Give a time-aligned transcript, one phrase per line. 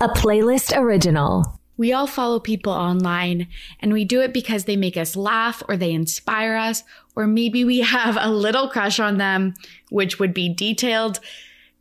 [0.00, 1.60] a playlist original.
[1.76, 3.48] We all follow people online
[3.80, 6.82] and we do it because they make us laugh or they inspire us,
[7.16, 9.54] or maybe we have a little crush on them,
[9.90, 11.20] which would be detailed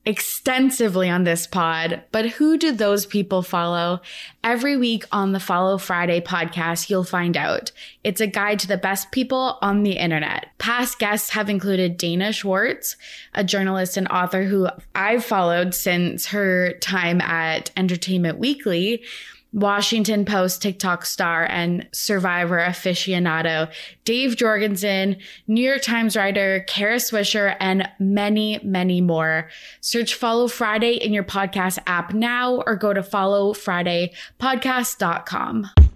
[0.06, 4.02] extensively on this pod, but who do those people follow?
[4.44, 7.72] Every week on the Follow Friday podcast, you'll find out.
[8.04, 10.48] It's a guide to the best people on the internet.
[10.58, 12.96] Past guests have included Dana Schwartz,
[13.36, 19.04] a journalist and author who I've followed since her time at Entertainment Weekly.
[19.54, 23.72] Washington Post TikTok star and survivor aficionado
[24.06, 29.50] Dave Jorgensen, New York Times writer Kara Swisher, and many, many more.
[29.82, 35.91] Search Follow Friday in your podcast app now or go to followfridaypodcast.com.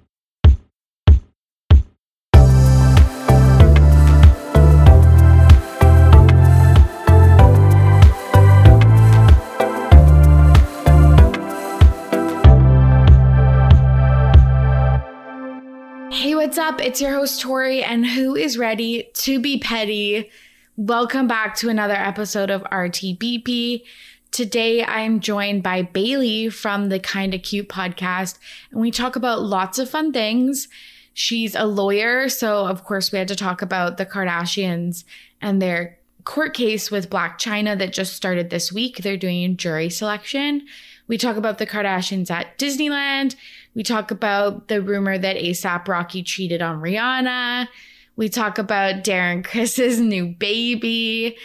[16.56, 16.80] what's up?
[16.80, 20.32] It's your host, Tori, and who is ready to be petty?
[20.78, 23.84] Welcome back to another episode of RTBP.
[24.32, 28.38] Today, I'm joined by Bailey from the Kinda Cute podcast,
[28.72, 30.70] and we talk about lots of fun things.
[31.14, 35.04] She's a lawyer, so of course, we had to talk about the Kardashians
[35.42, 39.00] and their court case with Blac Chyna that just started this week.
[39.00, 40.66] They're doing jury selection.
[41.10, 43.36] We talk about the Kardashians at Disneyland.
[43.76, 47.68] We talk about the rumor that ASAP Rocky cheated on Rihanna.
[48.16, 51.38] We talk about Darren Criss's new baby.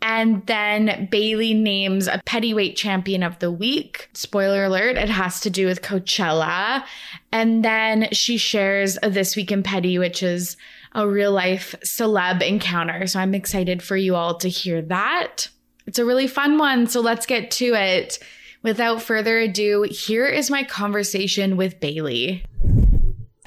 [0.00, 4.08] And then Bailey names a Pettyweight champion of the week.
[4.12, 6.84] Spoiler alert, it has to do with Coachella.
[7.32, 10.56] And then she shares This Week in Petty, which is
[10.94, 13.06] a real life celeb encounter.
[13.06, 15.48] So I'm excited for you all to hear that.
[15.86, 16.86] It's a really fun one.
[16.86, 18.18] So let's get to it.
[18.62, 22.44] Without further ado, here is my conversation with Bailey.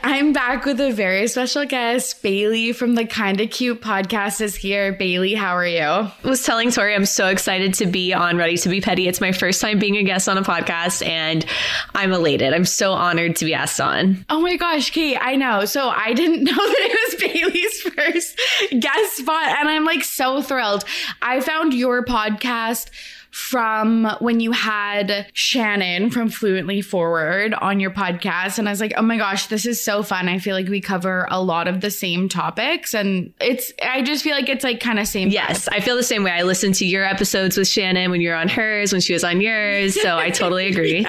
[0.03, 2.23] I'm back with a very special guest.
[2.23, 4.93] Bailey from the Kinda Cute podcast is here.
[4.93, 5.81] Bailey, how are you?
[5.83, 9.07] I was telling Tori I'm so excited to be on Ready to Be Petty.
[9.07, 11.45] It's my first time being a guest on a podcast and
[11.93, 12.53] I'm elated.
[12.53, 14.25] I'm so honored to be asked on.
[14.29, 15.65] Oh my gosh, Kate, I know.
[15.65, 18.39] So I didn't know that it was Bailey's first
[18.79, 20.83] guest spot and I'm like so thrilled.
[21.21, 22.89] I found your podcast
[23.31, 28.59] from when you had Shannon from Fluently Forward on your podcast.
[28.59, 30.27] And I was like, oh my gosh, this is so fun.
[30.27, 32.93] I feel like we cover a lot of the same topics.
[32.93, 35.29] And it's, I just feel like it's like kind of same.
[35.29, 36.31] Yes, I feel the same way.
[36.31, 39.41] I listened to your episodes with Shannon when you're on hers, when she was on
[39.41, 39.99] yours.
[39.99, 41.07] So I totally agree.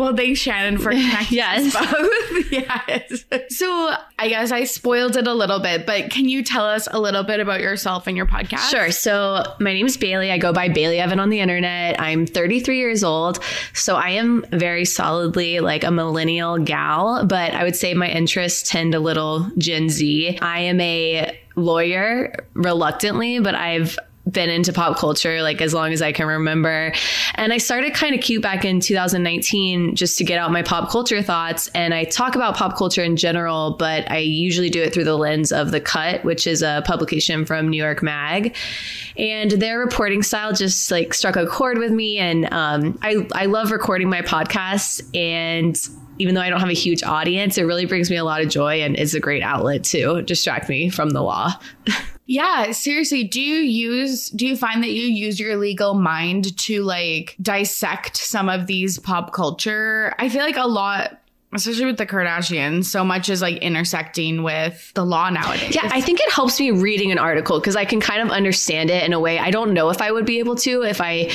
[0.00, 1.74] Well, thanks, Shannon, for connecting yes.
[1.74, 2.50] both.
[2.50, 3.26] yes.
[3.50, 6.98] So I guess I spoiled it a little bit, but can you tell us a
[6.98, 8.70] little bit about yourself and your podcast?
[8.70, 8.90] Sure.
[8.92, 10.30] So my name is Bailey.
[10.30, 12.00] I go by Bailey Evan on the internet.
[12.00, 13.40] I'm 33 years old.
[13.74, 18.70] So I am very solidly like a millennial gal, but I would say my interests
[18.70, 20.38] tend a little Gen Z.
[20.40, 23.98] I am a lawyer reluctantly, but I've
[24.30, 26.92] been into pop culture like as long as I can remember.
[27.34, 31.22] And I started Kinda Cute back in 2019 just to get out my pop culture
[31.22, 31.68] thoughts.
[31.74, 35.16] And I talk about pop culture in general, but I usually do it through the
[35.16, 38.56] lens of The Cut, which is a publication from New York Mag.
[39.16, 42.18] And their reporting style just like struck a chord with me.
[42.18, 45.02] And um, I, I love recording my podcasts.
[45.14, 45.76] And
[46.20, 48.48] even though I don't have a huge audience, it really brings me a lot of
[48.48, 51.52] joy and is a great outlet to distract me from the law.
[52.26, 56.84] Yeah, seriously, do you use do you find that you use your legal mind to
[56.84, 60.14] like dissect some of these pop culture?
[60.20, 61.19] I feel like a lot
[61.52, 65.74] especially with the Kardashians, so much is like intersecting with the law nowadays.
[65.74, 68.88] Yeah, I think it helps me reading an article because I can kind of understand
[68.88, 71.30] it in a way I don't know if I would be able to if I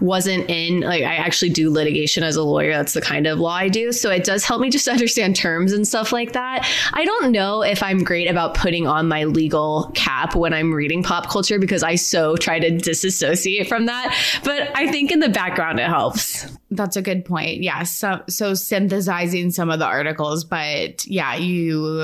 [0.00, 2.72] wasn't in like I actually do litigation as a lawyer.
[2.72, 3.92] That's the kind of law I do.
[3.92, 6.68] So it does help me just understand terms and stuff like that.
[6.92, 11.04] I don't know if I'm great about putting on my legal cap when I'm reading
[11.04, 14.16] pop culture because I so try to disassociate from that.
[14.42, 16.46] But I think in the background it helps.
[16.72, 17.62] That's a good point.
[17.62, 17.84] Yeah.
[17.84, 22.00] So so synthesizing some of the articles, but yeah, you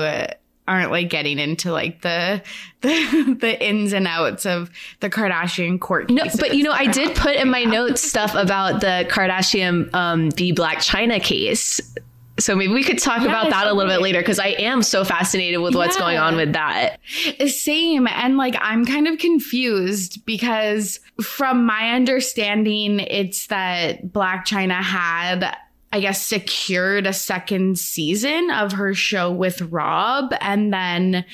[0.67, 2.39] aren't like getting into like the
[2.81, 4.69] the, the ins and outs of
[4.99, 6.11] the Kardashian court.
[6.11, 10.29] No, but you know, I did put in my notes stuff about the Kardashian um
[10.31, 11.81] the Blac Chyna case
[12.39, 15.03] so maybe we could talk about that a little bit later because I am so
[15.03, 16.01] fascinated with what's yeah.
[16.01, 16.99] going on with that.
[17.47, 18.07] Same.
[18.07, 25.57] And like I'm kind of confused because from my understanding, it's that Blac Chyna had
[25.91, 30.33] I guess secured a second season of her show with Rob.
[30.41, 31.25] And then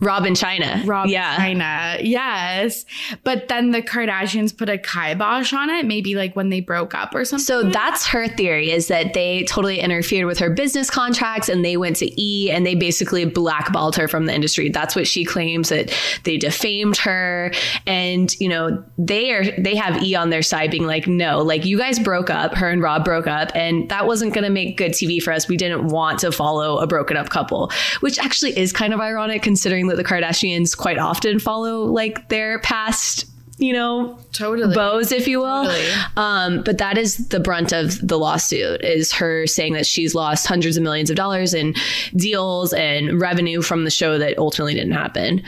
[0.00, 0.86] Rob in Chyna.
[0.86, 1.36] Rob yeah.
[1.36, 2.00] Chyna.
[2.02, 2.86] Yes.
[3.22, 7.14] But then the Kardashians put a kibosh on it, maybe like when they broke up
[7.14, 7.44] or something.
[7.44, 11.76] So that's her theory is that they totally interfered with her business contracts and they
[11.76, 14.70] went to E and they basically blackballed her from the industry.
[14.70, 15.92] That's what she claims that
[16.24, 17.52] they defamed her
[17.86, 21.66] and you know they are they have E on their side being like no, like
[21.66, 24.78] you guys broke up, her and Rob broke up and that wasn't going to make
[24.78, 25.46] good TV for us.
[25.46, 27.70] We didn't want to follow a broken up couple,
[28.00, 32.58] which actually is kind of ironic considering that the Kardashians quite often follow like their
[32.60, 33.26] past
[33.58, 35.90] you know totally bows if you will Totally.
[36.16, 40.46] um, but that is the brunt of the lawsuit is her saying that she's lost
[40.46, 41.74] hundreds of millions of dollars in
[42.16, 45.42] deals and revenue from the show that ultimately didn't happen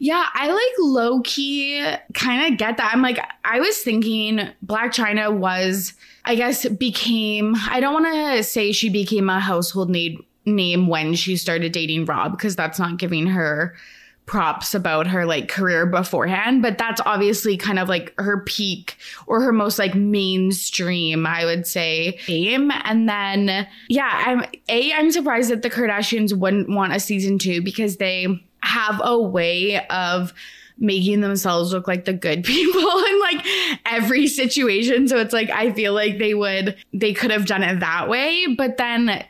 [0.00, 1.80] Yeah, I like low key
[2.14, 2.90] kind of get that.
[2.92, 5.92] I'm like, I was thinking Blac Chyna was,
[6.24, 11.14] I guess, became, I don't want to say she became a household name, name when
[11.14, 13.74] she started dating Rob, because that's not giving her
[14.24, 18.96] props about her like career beforehand but that's obviously kind of like her peak
[19.26, 22.70] or her most like mainstream i would say fame.
[22.84, 27.62] And then yeah i'm a i'm surprised that the kardashians wouldn't want a season two
[27.62, 28.28] because they
[28.62, 30.32] have a way of
[30.78, 33.46] making themselves look like the good people in like
[33.86, 35.08] every situation.
[35.08, 38.46] So it's like i feel like they would they could have done it that way.
[38.56, 39.24] But then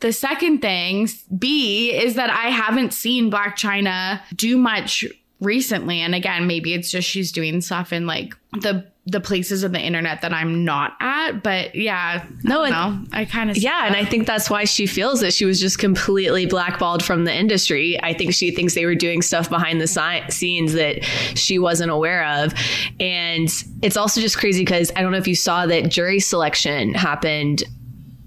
[0.00, 5.04] the second thing, B, is that I haven't seen Blac Chyna do much
[5.40, 6.00] recently.
[6.00, 9.80] And again, maybe it's just she's doing stuff in like the the places of the
[9.80, 11.42] internet that I'm not at.
[11.42, 14.86] But yeah, No, I and- I kind of yeah and i think that's why she
[14.86, 18.84] feels that she was just completely blackballed from the industry i think she thinks they
[18.86, 21.02] were doing stuff behind the si- scenes that
[21.36, 22.52] she wasn't aware of
[23.00, 23.48] and
[23.82, 27.62] it's also just crazy because i don't know if you saw that jury selection happened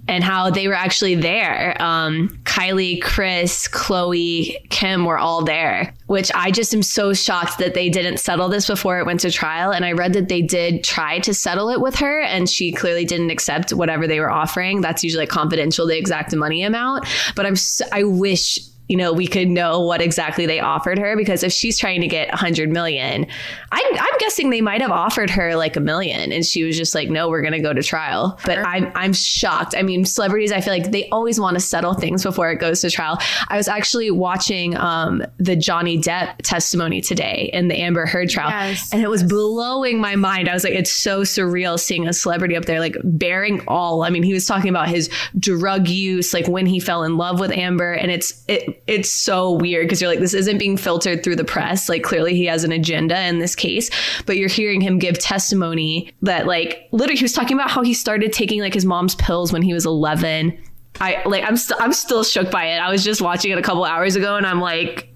[0.07, 1.81] and how they were actually there.
[1.81, 7.73] Um, Kylie, Kris, Khloé, Kim were all there, which I just am so shocked that
[7.73, 9.71] they didn't settle this before it went to trial.
[9.71, 13.05] And I read that they did try to settle it with her, and she clearly
[13.05, 14.81] didn't accept whatever they were offering.
[14.81, 17.05] That's usually confidential, the exact money amount.
[17.35, 18.59] But I'm, so, I wish
[18.91, 22.07] you know, we could know what exactly they offered her because if she's trying to
[22.07, 23.25] get 100 million,
[23.71, 26.93] I'm, I'm guessing they might have offered her like a million and she was just
[26.93, 28.37] like, no, we're going to go to trial.
[28.43, 29.75] But I'm, I'm shocked.
[29.77, 32.81] I mean, celebrities, I feel like they always want to settle things before it goes
[32.81, 33.17] to trial.
[33.47, 38.49] I was actually watching um, the Johnny Depp testimony today in the Amber Heard trial
[38.49, 40.49] Yes, and it was blowing my mind.
[40.49, 44.03] I was like, it's so surreal seeing a celebrity up there, like bearing all.
[44.03, 45.09] I mean, he was talking about his
[45.39, 49.51] drug use, like when he fell in love with Amber, and it's it it's so
[49.51, 51.87] weird because you're like, this isn't being filtered through the press.
[51.87, 53.89] Like clearly he has an agenda in this case,
[54.25, 57.93] but you're hearing him give testimony that like literally he was talking about how he
[57.93, 60.57] started taking like his mom's pills when he was 11.
[60.99, 62.79] I like I'm still I'm still shook by it.
[62.79, 65.09] I was just watching it a couple hours ago, and I'm like,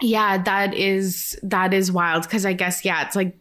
[0.00, 3.36] Yeah, that is that is wild because I guess yeah, it's like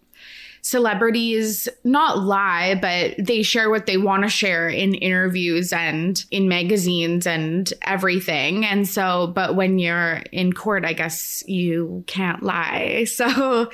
[0.66, 6.50] celebrities not lie, but they share what they want to share in interviews and in
[6.50, 8.66] magazines and everything.
[8.66, 13.06] And so, but when you're in court, I guess you can't lie.
[13.16, 13.70] So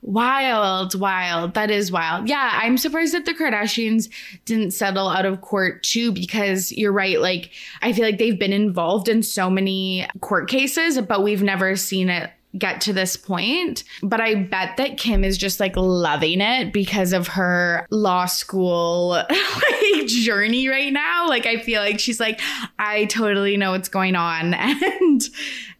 [0.00, 1.54] wild, wild.
[1.54, 2.28] That is wild.
[2.28, 4.08] Yeah, I'm surprised that the Kardashians
[4.46, 7.20] didn't settle out of court too, because you're right.
[7.20, 7.50] Like,
[7.82, 12.08] I feel like they've been involved in so many court cases, but we've never seen
[12.08, 13.84] it get to this point.
[14.02, 19.08] But I bet that Kim is just like loving it because of her law school
[19.30, 21.28] like journey right now.
[21.28, 22.40] Like I feel like she's like,
[22.78, 24.54] I totally know what's going on.
[25.06, 25.22] And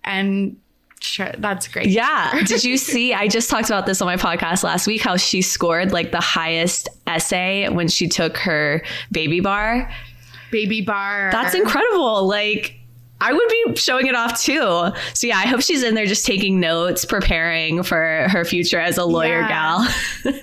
[0.05, 0.57] and
[1.01, 1.89] sure, that's great.
[1.89, 2.43] Yeah.
[2.47, 3.13] Did you see?
[3.15, 6.21] I just talked about this on my podcast last week how she scored like the
[6.21, 9.91] highest essay when she took her baby bar.
[10.51, 11.31] Baby bar.
[11.33, 12.27] That's incredible.
[12.27, 12.77] Like,
[13.21, 14.61] I would be showing it off too.
[15.15, 18.99] So, yeah, I hope she's in there just taking notes, preparing for her future as
[18.99, 19.49] a lawyer Yeah.
[20.25, 20.35] gal.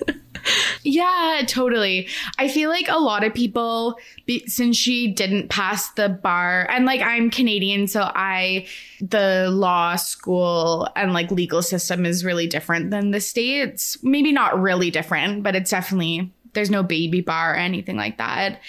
[0.82, 2.08] Yeah, totally.
[2.38, 6.84] I feel like a lot of people, be, since she didn't pass the bar, and
[6.84, 8.66] like I'm Canadian, so I,
[9.00, 13.96] the law school and like legal system is really different than the States.
[14.02, 18.60] Maybe not really different, but it's definitely, there's no baby bar or anything like that.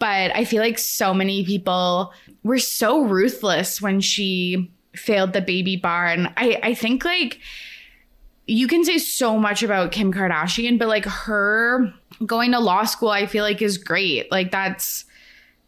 [0.00, 5.76] But I feel like so many people were so ruthless when she failed the baby
[5.76, 6.06] bar.
[6.06, 7.38] And I, I think like,
[8.46, 11.94] you can say so much about Kim Kardashian, but like her
[12.26, 14.28] going to law school, I feel like is great.
[14.32, 15.04] Like that's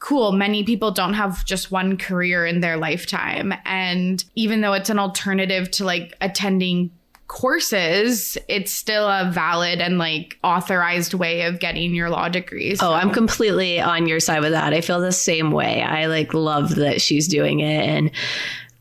[0.01, 0.33] cool.
[0.33, 3.55] Many people don't have just one career in their lifetime.
[3.65, 6.91] And even though it's an alternative to like attending
[7.33, 12.75] courses, it's still a valid and like authorized way of getting your law degree.
[12.77, 14.73] So- Oh, I'm completely on your side with that.
[14.75, 15.83] I feel the same way.
[15.83, 18.11] I like love that she's doing it and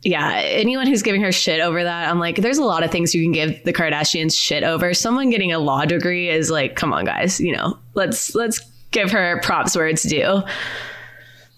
[0.04, 3.14] yeah, anyone who's giving her shit over that, I'm like, there's a lot of things
[3.14, 4.96] you can give the Kardashians shit over.
[4.96, 9.12] Someone getting a law degree is like, come on, guys, you know, let's let's give
[9.12, 10.42] her props where it's due.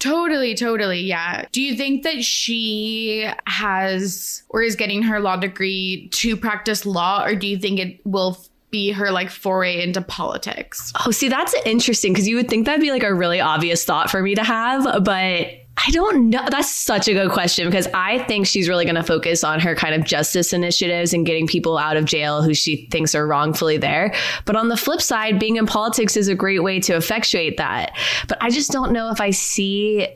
[0.04, 1.00] Totally, totally.
[1.00, 1.46] Yeah.
[1.54, 7.24] Do you think that she has or is getting her law degree to practice law,
[7.24, 8.38] or do you think it will
[8.70, 10.92] be her like foray into politics?
[11.06, 14.12] Oh, see, that's interesting because you would think that'd be like a really obvious thought
[14.12, 16.46] for me to have, but I don't know.
[16.50, 19.76] That's such a good question because I think she's really going to focus on her
[19.76, 23.78] kind of justice initiatives and getting people out of jail who she thinks are wrongfully
[23.78, 24.14] there.
[24.46, 27.98] But on the flip side, being in politics is a great way to effectuate that.
[28.28, 30.08] But I just don't know if I see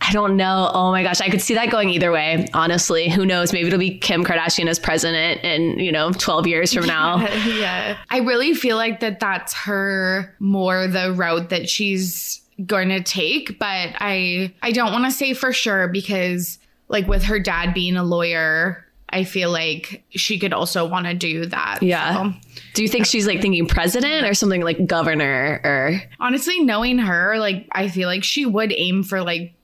[0.00, 0.70] I don't know.
[0.72, 2.48] Oh my gosh, I could see that going either way.
[2.54, 3.52] Honestly, who knows?
[3.52, 7.18] Maybe it'll be Kim Kardashian as president in you know twelve years from now.
[7.46, 9.18] yeah, I really feel like that.
[9.20, 15.04] That's her more the route that she's going to take, but I I don't want
[15.04, 20.04] to say for sure because like with her dad being a lawyer, I feel like
[20.10, 21.82] she could also want to do that.
[21.82, 22.32] Yeah.
[22.32, 22.38] So.
[22.74, 27.38] Do you think she's like thinking president or something like governor or honestly knowing her,
[27.38, 29.54] like I feel like she would aim for like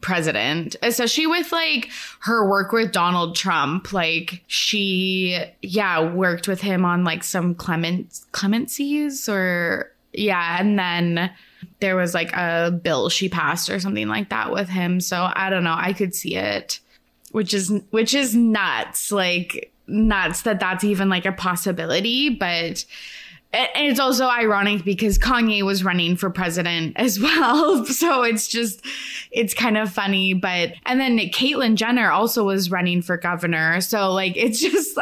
[0.00, 1.88] president, especially with like
[2.20, 3.92] her work with Donald Trump.
[3.92, 11.30] Like she, yeah, worked with him on like some clement clemencies or yeah, and then
[11.82, 15.00] there was like a bill she passed or something like that with him.
[15.00, 15.76] So I don't know.
[15.76, 16.80] I could see it,
[17.32, 19.12] which is which is nuts.
[19.12, 22.86] Like nuts that that's even like a possibility, but
[23.52, 27.84] and it's also ironic because Kanye was running for president as well.
[27.92, 28.84] So it's just,
[29.30, 30.34] it's kind of funny.
[30.34, 33.80] But, and then Caitlyn Jenner also was running for governor.
[33.80, 34.98] So like, it's just,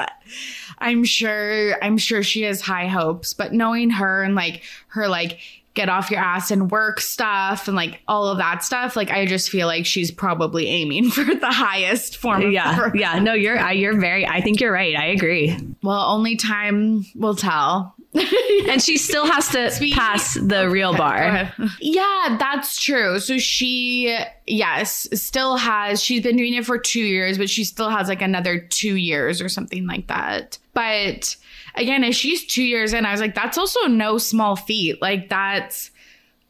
[0.79, 5.39] I'm sure, I'm sure she has high hopes, but knowing her and like her, like,
[5.75, 9.25] get off your ass and work stuff and like all of that stuff like i
[9.25, 13.99] just feel like she's probably aiming for the highest form yeah yeah no you're you're
[13.99, 17.95] very i think you're right i agree well only time will tell
[18.69, 19.95] and she still has to Sweet.
[19.95, 21.53] pass the real bar.
[21.81, 23.21] Yeah, that's true.
[23.21, 27.89] So she, yes, still has, she's been doing it for two years, but she still
[27.89, 30.59] has like another two years or something like that.
[30.75, 31.37] But
[31.75, 35.00] again, if she's two years in, I was like, that's also no small feat.
[35.00, 35.91] Like that's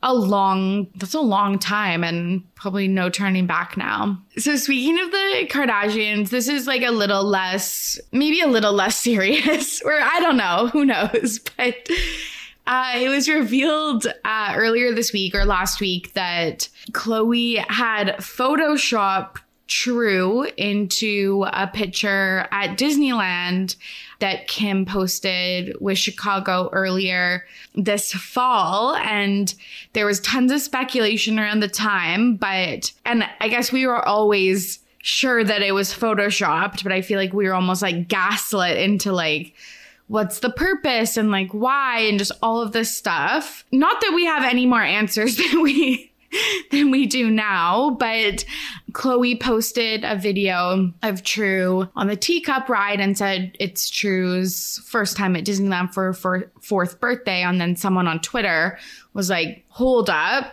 [0.02, 4.18] a long that's a long time and probably no turning back now.
[4.38, 8.96] So speaking of the Kardashians, this is like a little less maybe a little less
[9.00, 11.88] serious or I don't know, who knows, but
[12.66, 19.38] uh, it was revealed uh, earlier this week or last week that Khloé had photoshopped
[19.70, 23.76] True into a picture at Disneyland
[24.18, 27.46] that Kim posted with Chicago earlier
[27.76, 28.96] this fall.
[28.96, 29.54] And
[29.92, 34.80] there was tons of speculation around the time, but, and I guess we were always
[35.02, 39.12] sure that it was photoshopped, but I feel like we were almost like gaslit into
[39.12, 39.54] like,
[40.08, 43.64] what's the purpose and like why and just all of this stuff.
[43.70, 46.09] Not that we have any more answers than we
[46.70, 47.90] than we do now.
[47.98, 48.44] But
[48.92, 55.16] Khloé posted a video of True on the teacup ride and said it's True's first
[55.16, 57.42] time at Disneyland for, for fourth birthday.
[57.42, 58.78] And then someone on Twitter
[59.14, 60.52] was like, hold up.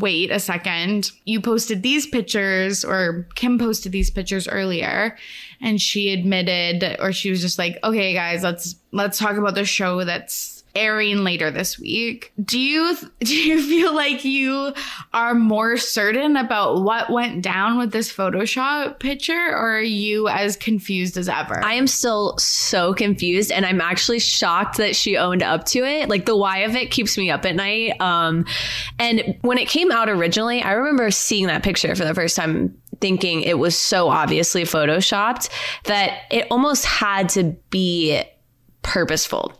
[0.00, 1.12] Wait a second.
[1.26, 5.16] You posted these pictures, or Kim posted these pictures earlier,
[5.60, 9.64] and she admitted, or she was just like, "Okay, guys, let's let's talk about the
[9.64, 12.32] show that's airing later this week.
[12.42, 14.72] Do you do you feel like you
[15.12, 20.56] are more certain about what went down with this Photoshop picture or are you as
[20.56, 21.64] confused as ever?
[21.64, 26.08] I am still so confused and I'm actually shocked that she owned up to it.
[26.08, 28.00] Like the why of it keeps me up at night.
[28.00, 28.44] Um
[28.98, 32.76] and when it came out originally, I remember seeing that picture for the first time
[33.00, 35.50] thinking it was so obviously photoshopped
[35.84, 38.22] that it almost had to be
[38.82, 39.52] purposeful.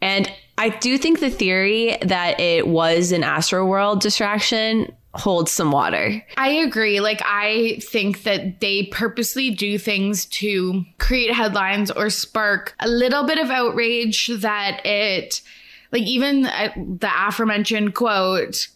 [0.00, 5.72] And I do think the theory that it was an Astro World distraction holds some
[5.72, 6.24] water.
[6.36, 7.00] I agree.
[7.00, 13.24] Like, I think that they purposely do things to create headlines or spark a little
[13.24, 15.42] bit of outrage that it,
[15.90, 18.68] like, even uh, the aforementioned quote,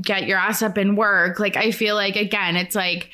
[0.00, 1.38] get your ass up and work.
[1.38, 3.10] Like, I feel like, again, it's like,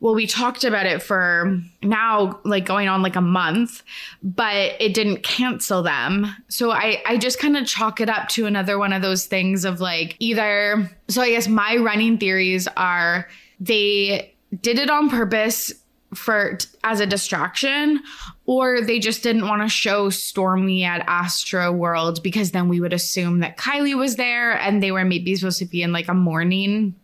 [0.00, 3.82] well, we talked about it for now, like going on like a month,
[4.22, 6.26] but it didn't cancel them.
[6.48, 9.64] So I, I just kind of chalk it up to another one of those things
[9.64, 13.28] of like either, so I guess my running theories are
[13.60, 15.72] they did it on purpose
[16.14, 18.00] for as a distraction
[18.46, 22.92] or they just didn't want to show Stormi at Astro World because then we would
[22.92, 26.14] assume that Kylie was there and they were maybe supposed to be in like a
[26.14, 26.94] morning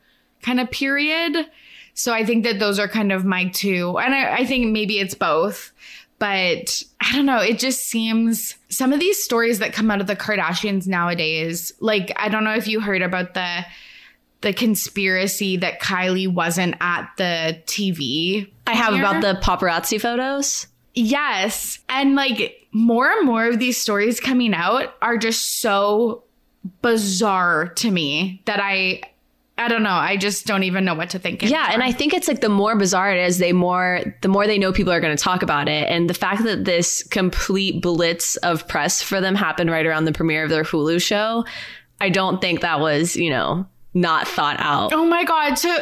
[0.43, 1.47] kind of period
[1.95, 3.99] So I think that those are kind of my two.
[3.99, 5.73] And I, I think maybe it's both.
[6.19, 7.41] But I don't know.
[7.41, 12.13] It just seems some of these stories that come out of the Kardashians nowadays, like,
[12.17, 13.65] I don't know if you heard about the
[14.43, 18.51] the conspiracy that Kylie wasn't at the TV.
[18.67, 19.05] I have premiere.
[19.05, 20.67] about the paparazzi photos.
[20.95, 21.79] Yes.
[21.89, 26.25] And like more and more of these stories coming out are just so
[26.83, 29.03] bizarre to me that I
[29.61, 29.91] I don't know.
[29.91, 31.43] I just don't even know what to think.
[31.43, 31.83] Yeah, and.
[31.83, 34.73] I think it's like the more bizarre it is, they more the more they know
[34.73, 38.67] people are going to talk about it, and the fact that this complete blitz of
[38.69, 41.45] press for them happened right around the premiere of their Hulu show,
[42.01, 44.93] I don't think that was you know not thought out.
[44.93, 45.57] Oh my god.
[45.57, 45.75] So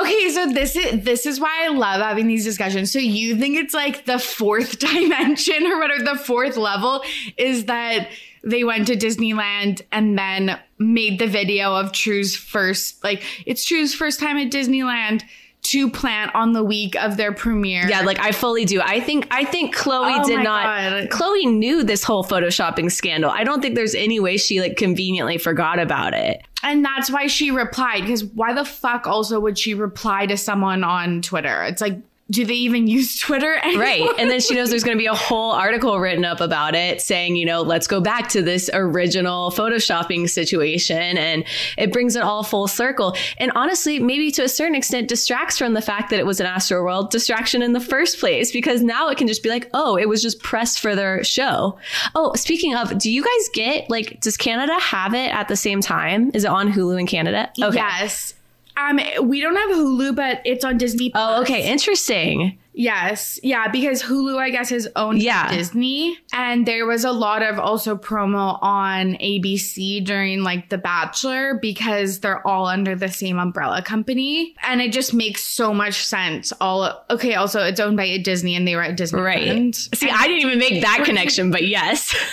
[0.00, 2.90] okay, so this is this is why I love having these discussions.
[2.90, 7.02] So you think it's like the fourth dimension or whatever the fourth level
[7.36, 8.08] is that
[8.42, 13.94] they went to Disneyland and then made the video of True's first like it's True's
[13.94, 15.22] first time at Disneyland
[15.62, 17.86] to plant on the week of their premiere.
[17.88, 18.80] Yeah, like I fully do.
[18.80, 20.64] I think I think Khloé Oh did not.
[20.64, 21.10] God.
[21.10, 23.30] Khloé knew this whole photoshopping scandal.
[23.30, 26.42] I don't think there's any way she like conveniently forgot about it.
[26.62, 30.84] And that's why she replied because why the fuck also would she reply to someone
[30.84, 31.62] on Twitter?
[31.64, 31.98] It's like
[32.30, 33.82] do they even use Twitter anymore?
[33.82, 34.10] Right.
[34.18, 37.00] And then she knows there's going to be a whole article written up about it
[37.00, 41.18] saying, you know, let's go back to this original photoshopping situation.
[41.18, 41.44] And
[41.76, 43.16] it brings it all full circle.
[43.38, 46.46] And honestly, maybe to a certain extent distracts from the fact that it was an
[46.46, 49.96] Astro World distraction in the first place, because now it can just be like, oh,
[49.96, 51.76] it was just press for their show.
[52.14, 55.80] Oh, speaking of, do you guys get like, does Canada have it at the same
[55.80, 56.30] time?
[56.34, 57.50] Is it on Hulu in Canada?
[57.60, 57.76] Okay.
[57.76, 58.34] Yes.
[58.76, 61.10] Um, we don't have Hulu, but it's on Disney.
[61.14, 61.70] Oh, okay.
[61.70, 62.58] Interesting.
[62.72, 65.48] Yes, yeah, because Hulu, I guess, is owned Yeah.
[65.48, 70.78] by Disney, and there was a lot of also promo on ABC during like The
[70.78, 76.04] Bachelor because they're all under the same umbrella company, and it just makes so much
[76.06, 76.52] sense.
[76.60, 77.34] All okay.
[77.34, 79.24] Also, it's owned by Disney, and they were at Disneyland.
[79.24, 79.74] Right.
[79.98, 82.14] See, I didn't even make that connection, but yes.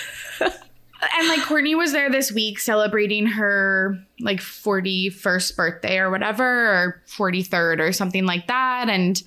[1.18, 7.02] and like Kourtney was there this week celebrating her like 41st birthday or whatever, or
[7.08, 8.90] 43rd or something like that.
[8.90, 9.22] And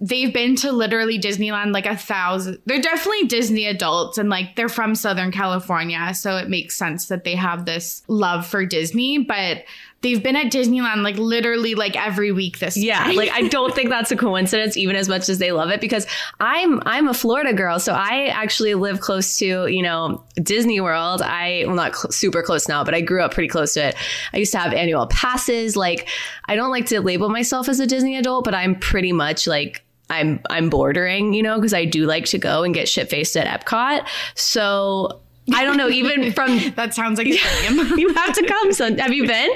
[0.00, 2.60] they've been to literally Disneyland like a thousand.
[2.66, 6.12] They're definitely Disney adults and like they're from Southern California.
[6.14, 9.64] So it makes sense that they have this love for Disney, but
[10.04, 12.92] they've been at Disneyland like literally like every week this year.
[12.92, 13.16] Yeah, spring.
[13.16, 16.06] like I don't think that's a coincidence, even as much as they love it, because
[16.38, 21.22] I'm I'm a Florida girl, so I actually live close to you know Disney World.
[21.22, 23.96] I well not cl- super close now, but I grew up pretty close to it.
[24.32, 25.74] I used to have annual passes.
[25.74, 26.08] Like
[26.44, 29.80] I don't like to label myself as a Disney adult, but I'm pretty much like.
[30.10, 33.38] I'm I'm bordering, you know, because I do like to go and get shit faced
[33.38, 34.06] at Epcot.
[34.34, 37.98] So I don't know, even from that sounds like a dream.
[37.98, 38.72] you have to come.
[38.72, 39.50] So have you been?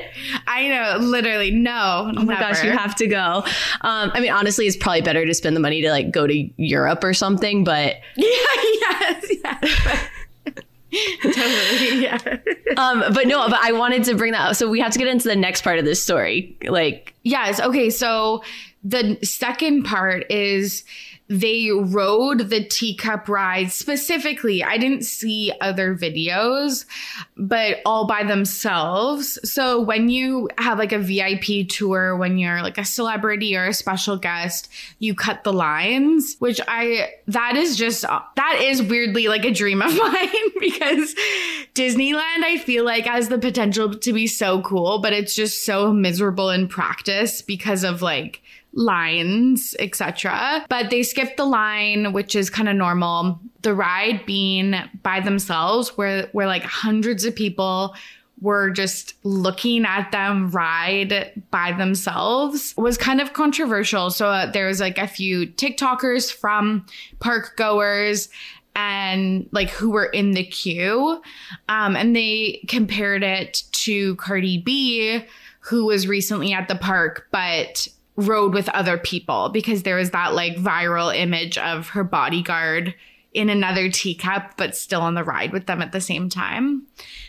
[0.47, 1.51] I know, literally.
[1.51, 2.13] No.
[2.17, 3.45] Oh my gosh, you have to go.
[3.81, 6.51] Um, I mean, honestly, it's probably better to spend the money to like go to
[6.63, 7.65] Europe or something.
[7.65, 10.09] But Yeah, yes, yes.
[11.23, 12.19] totally, yeah.
[12.77, 14.57] um, but no, but I wanted to bring that up.
[14.57, 16.57] So we have to get into the next part of this story.
[16.67, 17.61] Like, Yes.
[17.61, 17.91] Okay.
[17.91, 18.43] So
[18.85, 20.85] the second part is
[21.29, 24.65] they rode the teacup ride specifically.
[24.65, 26.87] I didn't see other videos,
[27.37, 29.39] but all by themselves.
[29.45, 33.75] So when you have like a VIP tour, when you're like a celebrity or a
[33.75, 34.69] special guest,
[35.01, 39.83] you cut the lines, which I, that is just, that is weirdly like a dream
[39.83, 41.15] of mine because
[41.75, 45.93] Disneyland, I feel like has the potential to be so cool, but it's just so
[45.93, 48.41] miserable in practice because of like,
[48.73, 50.65] lines, etc.
[50.69, 53.41] But they skipped the line, which is kind of normal.
[53.63, 57.95] The ride being by themselves, where where like hundreds of people
[58.41, 64.11] were just looking at them ride by themselves was kind of controversial.
[64.11, 66.87] So uh, there was like a few TikTokers from
[67.19, 68.29] park goers
[68.77, 71.21] and like who were in the queue.
[71.69, 75.25] Um, and they compared it to Cardi B,
[75.61, 80.35] who was recently at the park, but rode with other people because there was that
[80.35, 82.95] like viral image of her bodyguard
[83.33, 86.85] in another teacup, but still on the ride with them at the same time.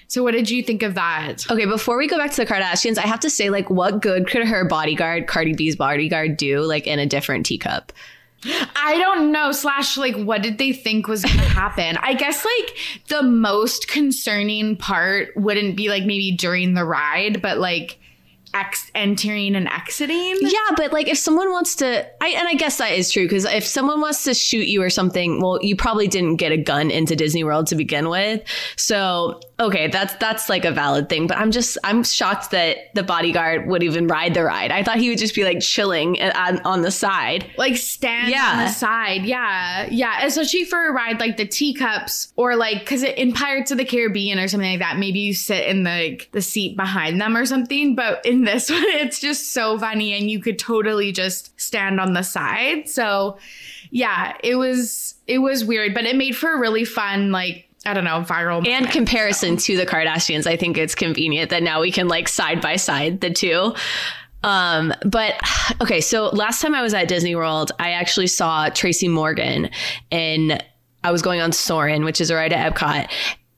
[0.08, 1.49] So, what did you think of that?
[1.52, 4.28] okay, before we go back to the Kardashians, I have to say, like, what good
[4.28, 7.93] could her bodyguard, Cardi B's bodyguard, do like in a different teacup?
[8.43, 9.52] I don't know.
[9.52, 11.97] Slash, like, what did they think was going to happen?
[11.97, 12.78] I guess, like,
[13.10, 17.98] the most concerning part wouldn't be like maybe during the ride, but like
[18.53, 20.38] ex- entering and exiting.
[20.41, 23.45] Yeah, but like if someone wants to, I and I guess that is true because
[23.45, 26.91] if someone wants to shoot you or something, well, you probably didn't get a gun
[26.91, 28.41] into Disney World to begin with.
[28.75, 33.04] So okay, that's that's like a valid thing, but I'm just I'm shocked that the
[33.04, 34.72] bodyguard would even ride the ride.
[34.72, 38.54] I thought he would just be like chilling on, on the side, like stand yeah.
[38.54, 39.24] on the side.
[39.24, 43.78] Yeah, yeah, especially for a ride like the teacups or like because in Pirates of
[43.78, 47.19] the Caribbean or something like that, maybe you sit in the like, the seat behind
[47.19, 47.95] them or something.
[47.95, 52.13] But in this one, it's just so funny, and you could totally just stand on
[52.13, 52.88] the side.
[52.88, 53.38] So
[53.91, 57.93] yeah, it was it was weird, but it made for a really fun like I
[57.93, 58.65] don't know, viral.
[58.67, 59.65] And comparison so.
[59.65, 63.21] to the Kardashians, I think it's convenient that now we can like side by side
[63.21, 63.73] the two.
[64.43, 65.36] Um, but
[65.82, 69.69] okay, so last time I was at Disney World, I actually saw Tracy Morgan
[70.12, 70.63] and
[71.04, 73.10] I was going on Soarin', which is a ride at Epcot.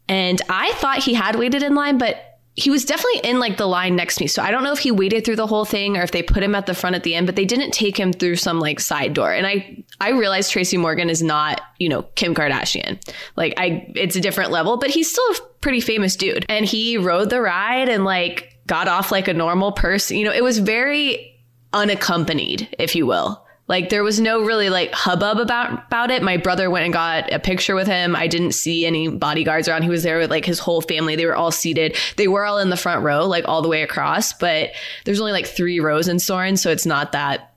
[0.07, 2.30] And I thought he had waited in line, but
[2.61, 4.27] he was definitely in like the line next to me.
[4.27, 6.43] So I don't know if he waited through the whole thing or if they put
[6.43, 8.79] him at the front at the end, but they didn't take him through some like
[8.79, 9.33] side door.
[9.33, 13.01] And I I realized Tracy Morgan is not, you know, Kim Kardashian.
[13.35, 16.45] Like I it's a different level, but he's still a pretty famous dude.
[16.49, 20.17] And he rode the ride and like got off like a normal person.
[20.17, 21.41] You know, it was very
[21.73, 23.40] unaccompanied, if you will.
[23.71, 26.21] Like there was no really like hubbub about about it.
[26.21, 28.17] My brother went and got a picture with him.
[28.17, 29.83] I didn't see any bodyguards around.
[29.83, 31.15] He was there with like his whole family.
[31.15, 31.95] They were all seated.
[32.17, 34.71] They were all in the front row, like all the way across, but
[35.05, 37.53] there's only like three rows in Soarin', so it's not that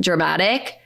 [0.00, 0.78] dramatic.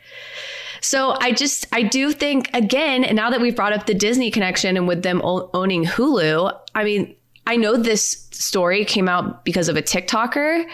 [0.80, 4.76] So I just, I do think, again, now that we've brought up the Disney connection
[4.76, 7.14] and with them owning Hulu, I mean,
[7.46, 10.64] I know this story came out because of a TikToker,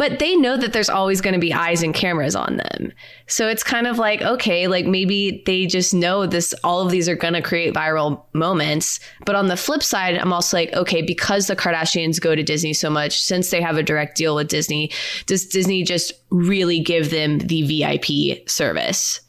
[0.00, 2.90] but they know that there's always going to be eyes and cameras on them.
[3.26, 7.06] So it's kind of like, okay, like maybe they just know this, all of these
[7.06, 8.98] are going to create viral moments.
[9.26, 12.72] But on the flip side, I'm also like, okay, because the Kardashians go to Disney
[12.72, 14.90] so much, since they have a direct deal with Disney,
[15.26, 19.20] does Disney just really give them the VIP service?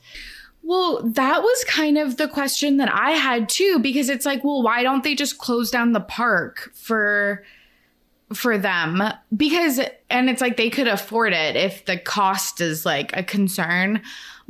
[0.63, 4.63] Well, that was kind of the question that I had too, because it's like, well,
[4.63, 7.43] why don't they just close down the park for
[8.33, 9.03] for them
[9.35, 14.01] because and it's like they could afford it if the cost is like a concern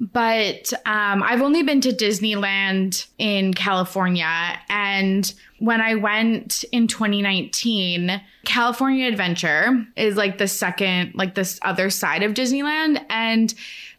[0.01, 4.59] but um, I've only been to Disneyland in California.
[4.67, 11.91] And when I went in 2019, California Adventure is like the second, like this other
[11.91, 13.05] side of Disneyland.
[13.11, 13.53] And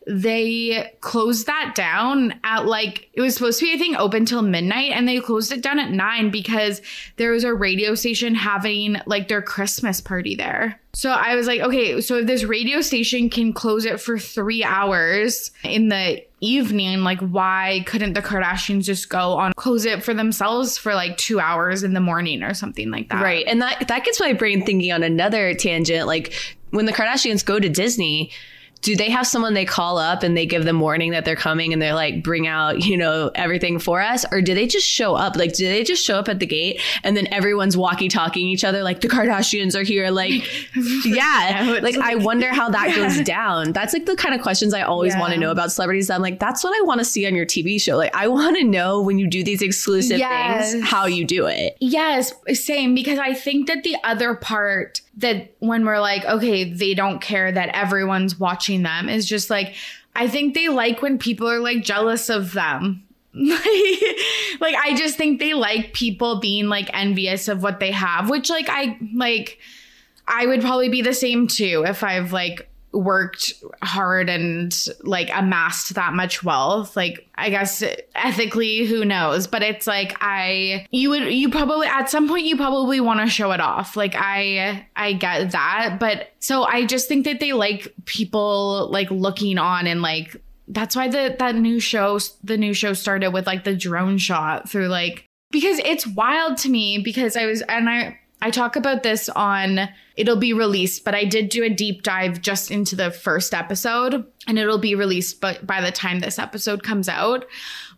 [0.06, 4.42] they closed that down at like it was supposed to be I think open till
[4.42, 6.80] midnight and they closed it down at 9 because
[7.16, 10.80] there was a radio station having like their Christmas party there.
[10.94, 14.64] So I was like, okay, so if this radio station can close it for 3
[14.64, 20.14] hours in the evening, like why couldn't the Kardashians just go on close it for
[20.14, 23.22] themselves for like 2 hours in the morning or something like that.
[23.22, 23.46] Right.
[23.46, 26.32] And that that gets my brain thinking on another tangent like
[26.70, 28.32] when the Kardashians go to Disney,
[28.82, 31.72] do they have someone they call up and they give them warning that they're coming
[31.72, 34.24] and they're like bring out you know everything for us?
[34.30, 35.36] Or do they just show up?
[35.36, 38.64] Like do they just show up at the gate and then everyone's walkie talking each
[38.64, 40.42] other like the kardashians are here like
[41.04, 41.78] yeah.
[41.82, 42.96] Like i wonder how that yeah.
[42.96, 43.72] goes down.
[43.72, 45.20] That's like the kind of questions i always yeah.
[45.20, 46.10] want to know about celebrities.
[46.10, 47.96] I'm like that's what i want to see on your tv show.
[47.96, 50.72] Like i want to know when you do these exclusive yes.
[50.72, 51.76] things how you do it.
[51.80, 56.94] Yes same because i think that the other part that when we're like, okay, they
[56.94, 59.74] don't care that everyone's watching them is just like,
[60.14, 63.04] I think they like when people are like jealous of them.
[63.34, 68.50] like I just think they like people being like envious of what they have, which
[68.50, 69.58] like I like
[70.28, 73.52] I would probably be the same too if I've like worked
[73.82, 77.82] hard and like amassed that much wealth like i guess
[78.14, 79.46] ethically who knows?
[79.46, 83.26] But it's like i you would you probably at some point you probably want to
[83.26, 83.96] show it off.
[83.96, 85.96] Like i i get that.
[85.98, 90.36] But so i just think that they like people like looking on and like
[90.68, 94.68] that's why the that new show the new show started with like the drone shot
[94.68, 99.04] through like because it's wild to me because i was and i I talk about
[99.04, 103.10] this on it'll be released, but I did do a deep dive just into the
[103.10, 107.46] first episode and it'll be released but by the time this episode comes out.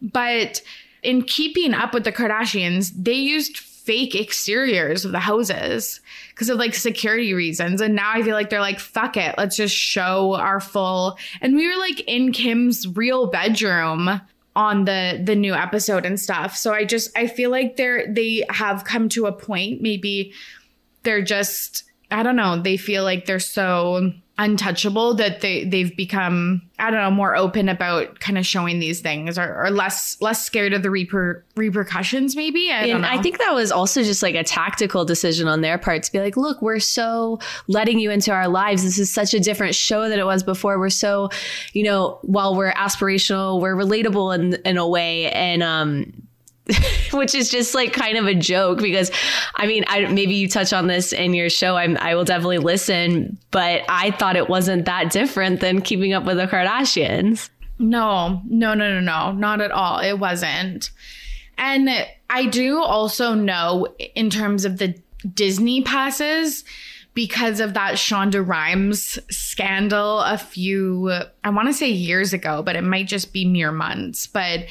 [0.01, 0.63] But
[1.03, 6.59] in keeping up with the Kardashians, they used fake exteriors of the houses because of
[6.59, 7.81] like security reasons.
[7.81, 11.19] And now I feel like they're like, fuck it, let's just show our full.
[11.41, 14.21] And we were like in Kim's real bedroom
[14.57, 16.57] on the the new episode and stuff.
[16.57, 20.33] So I just I feel like they're they have come to a point maybe
[21.03, 26.61] they're just I don't know, they feel like they're so untouchable that they they've become
[26.81, 30.45] I don't know more open about kind of showing these things or, or less less
[30.45, 32.69] scared of the reper, repercussions maybe?
[32.71, 36.03] I and I think that was also just like a tactical decision on their part
[36.03, 38.83] to be like look we're so letting you into our lives.
[38.83, 40.81] This is such a different show than it was before.
[40.81, 41.31] We're so
[41.73, 45.31] you know while we're aspirational we're relatable in in a way.
[45.31, 46.13] And um
[47.13, 49.11] which is just like kind of a joke because
[49.55, 51.77] I mean, I, maybe you touch on this in your show.
[51.77, 56.25] I'm, I will definitely listen, but I thought it wasn't that different than keeping up
[56.25, 57.51] with the Kardashians.
[57.79, 59.99] No, no, no, no, no, not at all.
[59.99, 60.91] It wasn't.
[61.59, 61.91] And
[62.31, 64.95] I do also know in terms of the
[65.35, 66.65] Disney passes,
[67.15, 71.13] because of that Shonda Rhimes scandal a few,
[71.45, 74.27] I want to say years ago, but it might just be mere months.
[74.27, 74.67] But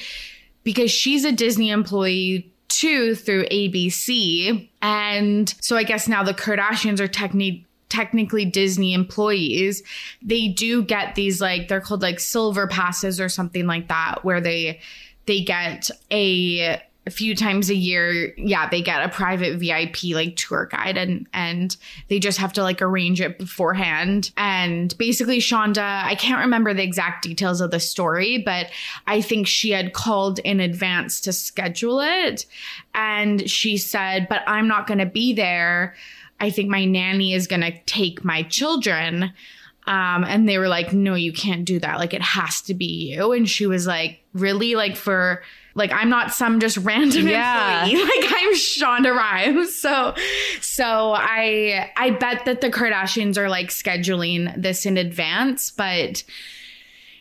[0.63, 4.69] because she's a Disney employee too through ABC.
[4.81, 9.83] And so I guess now the Kardashians are technically technically Disney employees,
[10.23, 14.41] they do get these like they're called like silver passes or something like that where
[14.41, 14.79] they
[15.27, 20.35] they get a a few times a year yeah they get a private vip like
[20.35, 26.03] tour guide and and they just have to like arrange it beforehand and basically shonda
[26.03, 28.67] i can't remember the exact details of the story but
[29.07, 32.45] i think she had called in advance to schedule it
[32.95, 35.93] and she said but i'm not going to be there
[36.43, 39.33] I think my nanny is going to take my children.
[39.87, 41.99] Um, and they were like, no, you can't do that.
[41.99, 43.31] Like, it has to be you.
[43.31, 44.75] And she was like, really?
[44.75, 45.41] Like, for,
[45.75, 47.85] like, I'm not some just random yeah.
[47.85, 48.03] employee.
[48.03, 49.75] Like, I'm Shonda Rhimes.
[49.75, 50.13] So,
[50.61, 55.71] so I, I bet that the Kardashians are like scheduling this in advance.
[55.71, 56.23] But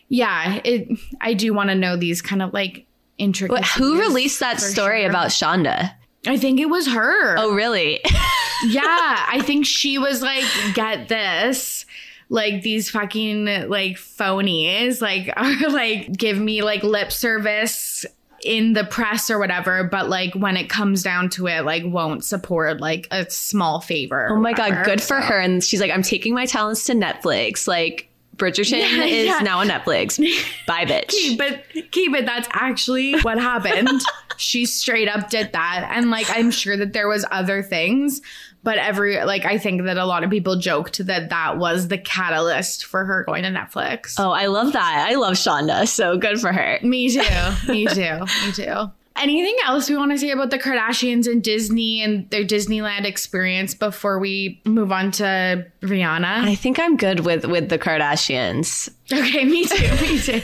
[0.09, 2.85] yeah, it, I do want to know these kind of like
[3.17, 3.57] intricate.
[3.57, 5.09] But who released that story sure.
[5.09, 5.95] about Shonda?
[6.27, 7.37] I think it was her.
[7.37, 7.99] Oh, really?
[8.67, 11.85] yeah, I think she was like, get this.
[12.29, 18.05] Like these fucking like phonies, like are like give me like lip service
[18.43, 22.23] in the press or whatever, but like when it comes down to it, like won't
[22.23, 24.29] support like a small favor.
[24.31, 25.39] Oh my god, good for her.
[25.39, 27.67] And she's like, I'm taking my talents to Netflix.
[27.67, 29.39] Like Bridgerton yeah, is yeah.
[29.39, 30.17] now on Netflix.
[30.67, 31.09] Bye, bitch.
[31.09, 32.25] Keep it, keep it.
[32.25, 34.01] That's actually what happened.
[34.37, 38.21] she straight up did that, and like I'm sure that there was other things,
[38.63, 41.97] but every like I think that a lot of people joked that that was the
[41.97, 44.15] catalyst for her going to Netflix.
[44.17, 45.05] Oh, I love that.
[45.09, 46.79] I love Shonda, so good for her.
[46.81, 47.21] Me too.
[47.67, 48.19] Me too.
[48.45, 48.91] Me too.
[49.15, 53.75] Anything else we want to say about the Kardashians and Disney and their Disneyland experience
[53.75, 56.23] before we move on to Rihanna?
[56.23, 58.89] I think I'm good with with the Kardashians.
[59.11, 59.75] Okay, me too.
[60.01, 60.41] Me too.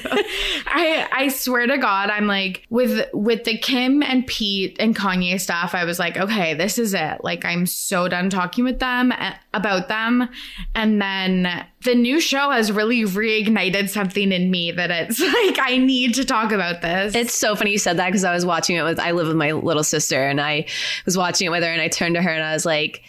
[0.67, 5.39] I I swear to God, I'm like with with the Kim and Pete and Kanye
[5.39, 5.73] stuff.
[5.73, 7.23] I was like, okay, this is it.
[7.23, 10.27] Like, I'm so done talking with them eh, about them.
[10.75, 15.77] And then the new show has really reignited something in me that it's like I
[15.77, 17.15] need to talk about this.
[17.15, 19.37] It's so funny you said that because I was watching it with I live with
[19.37, 20.65] my little sister and I
[21.05, 23.03] was watching it with her and I turned to her and I was like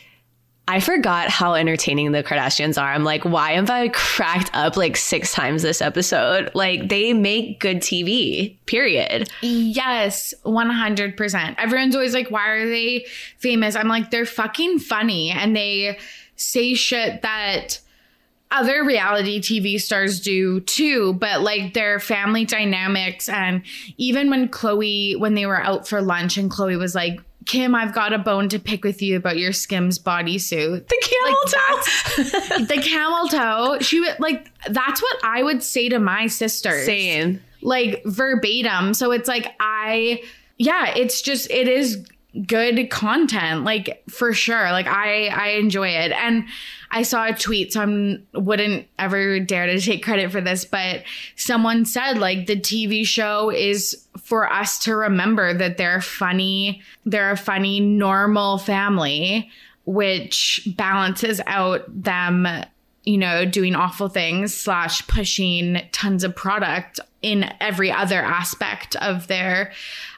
[0.70, 2.92] I forgot how entertaining the Kardashians are.
[2.92, 6.52] I'm like, why am I cracked up like six times this episode?
[6.54, 9.28] Like, they make good TV, period.
[9.42, 11.54] Yes, 100%.
[11.58, 13.04] Everyone's always like, why are they
[13.38, 13.74] famous?
[13.74, 15.98] I'm like, they're fucking funny and they
[16.36, 17.80] say shit that
[18.52, 23.28] other reality TV stars do too, but like their family dynamics.
[23.28, 23.62] And
[23.96, 27.92] even when Khloé, when they were out for lunch and Khloé was like, Kim, I've
[27.92, 30.86] got a bone to pick with you about your Skims bodysuit.
[30.86, 32.64] The camel like toe.
[32.76, 33.78] the camel toe.
[33.80, 36.86] She would like that's what I would say to my sisters.
[36.86, 37.42] Same.
[37.60, 38.94] Like verbatim.
[38.94, 40.22] So it's like I
[40.58, 42.06] yeah, it's just it is
[42.46, 44.70] good content like for sure.
[44.70, 46.12] Like i i enjoy it.
[46.12, 46.44] And
[46.90, 51.02] i saw a tweet so i wouldn't ever dare to take credit for this but
[51.36, 57.30] someone said like the tv show is for us to remember that they're funny they're
[57.30, 59.48] a funny normal family
[59.84, 62.46] which balances out them
[63.04, 69.26] you know doing awful things slash pushing tons of product in every other aspect of
[69.26, 69.72] their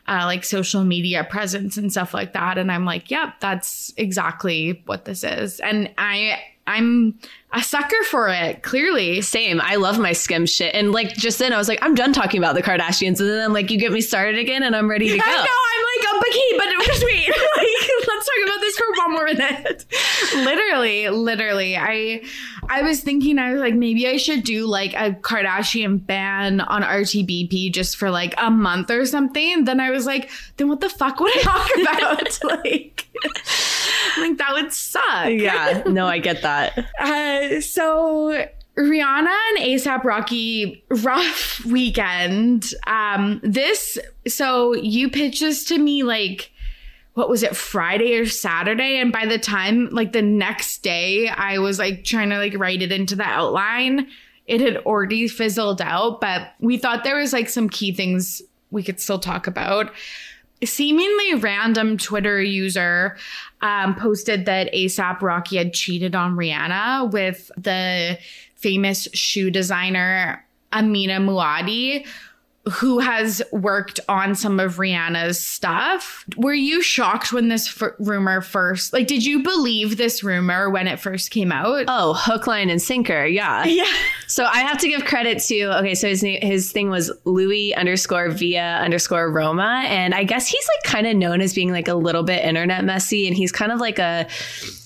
[0.09, 2.59] uh, like social media presence and stuff like that.
[2.59, 5.61] And I'm like, yep, that's exactly what this is.
[5.61, 7.19] And I, I'm
[7.53, 9.21] a sucker for it, clearly.
[9.21, 9.61] Same.
[9.61, 10.75] I love my skim shit.
[10.75, 13.19] And like just then I was like, I'm done talking about the Kardashians.
[13.21, 15.25] And then I'm like, you get me started again and I'm ready to go.
[15.25, 17.29] I know, I'm like, oh, a bikini, but it was just wait.
[17.29, 19.85] like, let's talk about this for one more minute.
[20.37, 21.77] literally, literally.
[21.77, 22.23] I
[22.69, 26.83] I was thinking, I was like, maybe I should do like a Kardashian ban on
[26.83, 29.65] RTBP just for like a month or something.
[29.65, 32.39] Then I was like, then what the fuck would I talk about?
[32.65, 33.09] like,
[34.19, 35.31] like that would suck.
[35.31, 35.83] Yeah.
[35.87, 36.87] No, I get that.
[36.99, 38.47] Uh, so
[38.79, 42.67] Rihanna and ASAP Rocky rough weekend.
[42.87, 46.53] Um, this so you pitched this to me like
[47.15, 51.59] what was it Friday or Saturday and by the time like the next day I
[51.59, 54.09] was like trying to like write it into the outline
[54.47, 58.83] it had already fizzled out but we thought there was like some key things we
[58.83, 59.93] could still talk about
[60.65, 63.17] seemingly random Twitter user
[63.61, 68.19] um, posted that ASAP Rocky had cheated on Rihanna with the
[68.57, 72.07] famous shoe designer Amina Muaddi,
[72.71, 76.25] who has worked on some of Rihanna's stuff.
[76.37, 80.87] Were you shocked when this f- rumor first, like, did you believe this rumor when
[80.87, 81.87] it first came out?
[81.89, 83.25] Oh, hook, line, and sinker.
[83.27, 83.65] Yeah.
[83.73, 83.85] Yeah.
[84.27, 87.75] So I have to give credit to, okay, so his name, his thing was Louis
[87.75, 89.83] underscore via underscore Roma.
[89.87, 92.85] And I guess he's like kind of known as being like a little bit internet
[92.85, 93.27] messy.
[93.27, 94.27] And he's kind of like a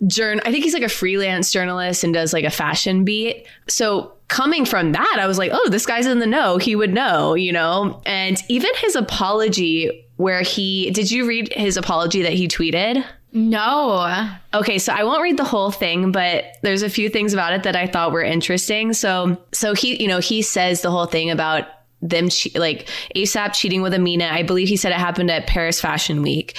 [0.07, 3.47] journal, I think he's like a freelance journalist and does like a fashion beat.
[3.69, 6.59] So coming from that, I was like, oh, this guy's in the know.
[6.59, 8.03] He would know, you know?
[8.07, 13.05] And even his apology, where he did you read his apology that he tweeted?
[13.33, 14.31] No.
[14.55, 17.65] Okay, so I won't read the whole thing, but there's a few things about it
[17.65, 18.95] that I thought were interesting.
[18.95, 21.67] So, so he, you know, he says the whole thing about
[22.03, 24.27] them che- like ASAP cheating with Amina.
[24.27, 26.57] I believe he said it happened at Paris Fashion Week.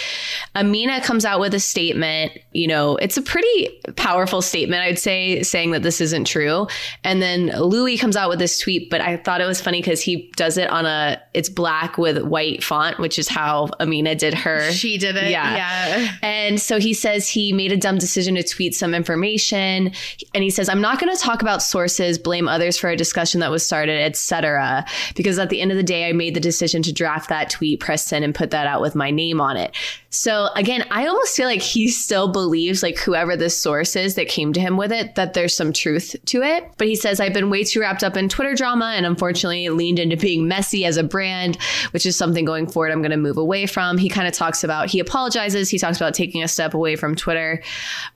[0.55, 5.43] Amina comes out with a statement, you know, it's a pretty powerful statement, I'd say,
[5.43, 6.67] saying that this isn't true.
[7.03, 10.01] And then Louis comes out with this tweet, but I thought it was funny because
[10.01, 14.33] he does it on a it's black with white font, which is how Amina did
[14.33, 14.71] her.
[14.71, 15.29] She did it.
[15.29, 15.55] Yeah.
[15.55, 16.11] Yeah.
[16.23, 19.91] And so he says he made a dumb decision to tweet some information.
[20.33, 23.39] And he says, I'm not going to talk about sources, blame others for a discussion
[23.41, 24.85] that was started, etc.
[25.15, 27.79] Because at the end of the day, I made the decision to draft that tweet,
[27.79, 29.75] press send, and put that out with my name on it.
[30.09, 34.29] So again, I almost feel like he still believes, like whoever this source is that
[34.29, 36.71] came to him with it, that there's some truth to it.
[36.77, 39.99] But he says, I've been way too wrapped up in Twitter drama and unfortunately leaned
[39.99, 41.57] into being messy as a brand,
[41.91, 43.97] which is something going forward I'm going to move away from.
[43.97, 45.69] He kind of talks about, he apologizes.
[45.69, 47.61] He talks about taking a step away from Twitter.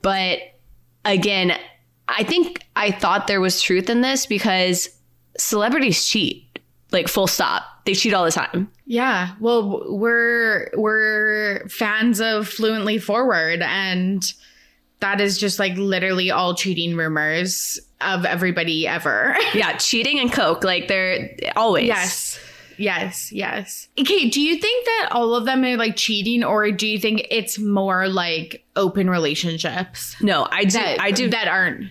[0.00, 0.38] But
[1.04, 1.58] again,
[2.08, 4.88] I think I thought there was truth in this because
[5.38, 6.51] celebrities cheat,
[6.92, 7.64] like full stop.
[7.84, 8.70] They cheat all the time.
[8.86, 9.34] Yeah.
[9.40, 14.22] Well, we're we're fans of Fluently Forward and
[15.00, 19.36] that is just like literally all cheating rumors of everybody ever.
[19.54, 21.86] Yeah, cheating and coke, like they're always.
[21.86, 22.38] yes.
[22.78, 23.88] Yes, yes.
[24.00, 27.26] Okay, do you think that all of them are like cheating or do you think
[27.30, 30.70] it's more like open relationships No, I do.
[30.78, 31.28] that I do.
[31.30, 31.90] that aren't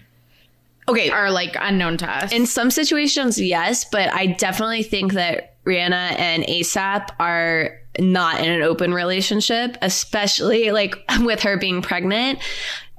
[0.88, 2.32] okay, are like unknown to us?
[2.32, 8.50] in some situations, yes, but I definitely think that Rihanna and ASAP are not in
[8.50, 12.40] an open relationship, especially like with her being pregnant.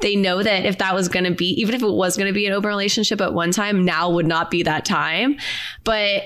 [0.00, 2.32] They know that if that was going to be, even if it was going to
[2.32, 5.38] be an open relationship at one time, now would not be that time.
[5.84, 6.24] But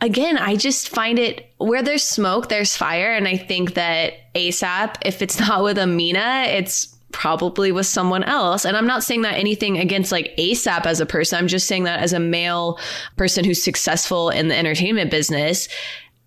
[0.00, 3.12] again, I just find it where there's smoke, there's fire.
[3.12, 8.64] And I think that ASAP, if it's not with Amina, it's probably with someone else.
[8.64, 11.38] And I'm not saying that anything against like ASAP as a person.
[11.38, 12.78] I'm just saying that as a male
[13.16, 15.68] person who's successful in the entertainment business.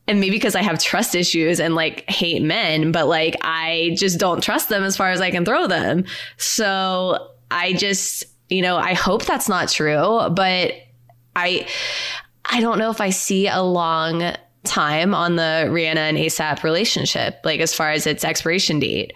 [0.07, 4.19] And maybe because I have trust issues and like hate men, but like I just
[4.19, 6.05] don't trust them as far as I can throw them.
[6.37, 10.73] So I just, you know, I hope that's not true, but
[11.35, 11.67] I,
[12.45, 17.39] I don't know if I see a long time on the Rihanna and ASAP relationship,
[17.43, 19.13] like as far as its expiration date.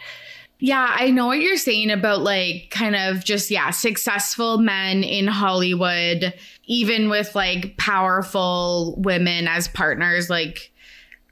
[0.62, 5.26] Yeah, I know what you're saying about like kind of just, yeah, successful men in
[5.26, 6.34] Hollywood,
[6.66, 10.30] even with like powerful women as partners.
[10.30, 10.72] Like,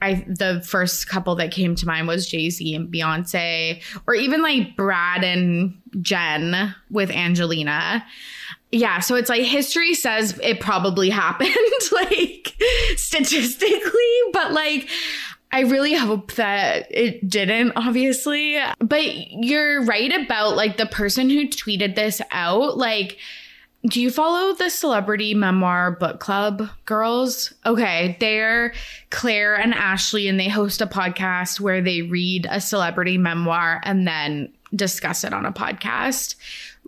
[0.01, 4.41] I, the first couple that came to mind was Jay Z and Beyonce, or even
[4.41, 8.05] like Brad and Jen with Angelina.
[8.71, 11.51] Yeah, so it's like history says it probably happened,
[11.91, 12.55] like
[12.95, 14.87] statistically, but like
[15.51, 18.57] I really hope that it didn't, obviously.
[18.79, 22.77] But you're right about like the person who tweeted this out.
[22.77, 23.17] Like,
[23.85, 27.53] do you follow the celebrity memoir book club girls?
[27.65, 28.73] Okay, they're
[29.09, 34.07] Claire and Ashley, and they host a podcast where they read a celebrity memoir and
[34.07, 36.35] then discuss it on a podcast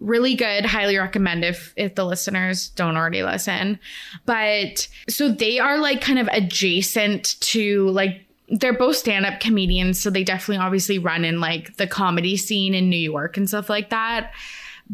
[0.01, 3.77] really good highly recommend if if the listeners don't already listen
[4.25, 10.09] but so they are like kind of adjacent to like they're both stand-up comedians so
[10.09, 13.89] they definitely obviously run in like the comedy scene in new york and stuff like
[13.89, 14.31] that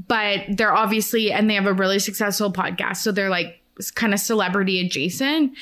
[0.08, 3.62] but they're obviously and they have a really successful podcast so they're like
[3.94, 5.54] kind of celebrity adjacent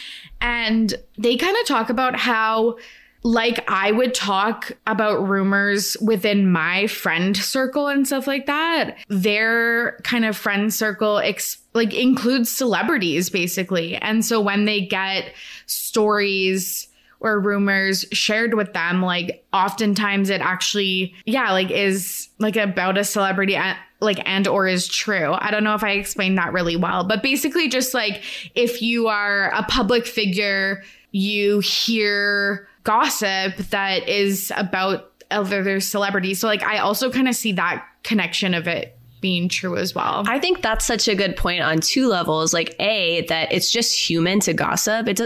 [0.42, 2.78] and they kind of talk about how
[3.24, 8.98] like I would talk about rumors within my friend circle and stuff like that.
[9.08, 13.96] Their kind of friend circle ex- like includes celebrities basically.
[13.96, 15.34] And so when they get
[15.68, 16.90] stories
[17.24, 23.04] or rumors shared with them, like oftentimes it actually, yeah, like is like about a
[23.04, 25.34] celebrity and like and or is true.
[25.40, 28.22] I don't know if I explained that really well, but basically just like
[28.54, 36.40] if you are a public figure, you hear gossip that is about other celebrities.
[36.40, 40.26] So like I also kind of see that connection of it being true as well.
[40.28, 42.54] I think that's such a good point on two levels.
[42.54, 45.08] Like a that it's just human to gossip.
[45.08, 45.22] It's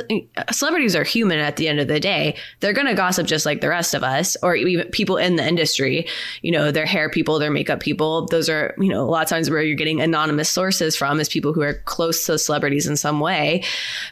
[0.52, 2.38] celebrities are human at the end of the day.
[2.60, 5.46] They're going to gossip just like the rest of us or even people in the
[5.46, 6.08] industry.
[6.44, 8.28] You know, their hair people, their makeup people.
[8.28, 11.28] Those are, you know, a lot of times where you're getting anonymous sources from is
[11.28, 13.64] people who are close to celebrities in some way.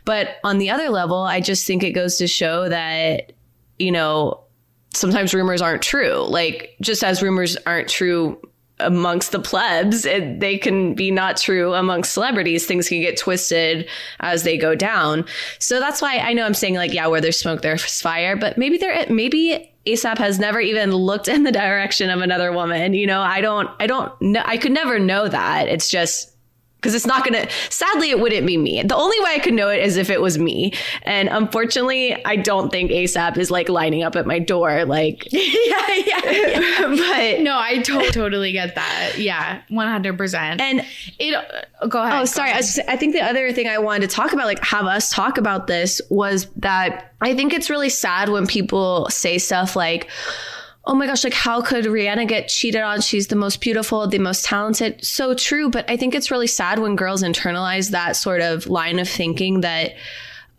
[0.03, 3.33] But on the other level, I just think it goes to show that
[3.77, 4.41] you know,
[4.93, 6.25] sometimes rumors aren't true.
[6.27, 8.39] Like just as rumors aren't true
[8.79, 12.65] amongst the plebs, it, they can be not true amongst celebrities.
[12.65, 13.87] Things can get twisted
[14.19, 15.25] as they go down.
[15.59, 18.57] So that's why I know I'm saying like, yeah, where there's smoke, there's fire, but
[18.57, 22.93] maybe there, maybe ASAP has never even looked in the direction of another woman.
[22.93, 24.41] You know, I don't, I don't know.
[24.43, 25.67] I could never know that.
[25.67, 26.34] It's just,
[26.85, 28.83] because it's not going to, sadly, it wouldn't be me.
[28.83, 30.71] The only way I could know it is if it was me.
[31.01, 34.85] And unfortunately, I don't think ASAP is like lining up at my door.
[34.85, 35.41] Like, yeah,
[35.95, 36.81] yeah, yeah.
[36.81, 39.13] but no, I to- totally get that.
[39.17, 40.61] Yeah, 100%.
[40.61, 40.85] And
[41.17, 41.33] it,
[41.81, 42.21] uh, go ahead.
[42.21, 42.51] Oh, sorry.
[42.51, 42.59] Ahead.
[42.59, 45.09] I, just, I think the other thing I wanted to talk about, like have us
[45.09, 50.07] talk about this, was that I think it's really sad when people say stuff like,
[50.87, 53.01] oh my gosh, like how could Rihanna get cheated on?
[53.01, 55.03] She's the most beautiful, the most talented.
[55.03, 55.69] So true.
[55.69, 59.61] But I think it's really sad when girls internalize that sort of line of thinking
[59.61, 59.95] that,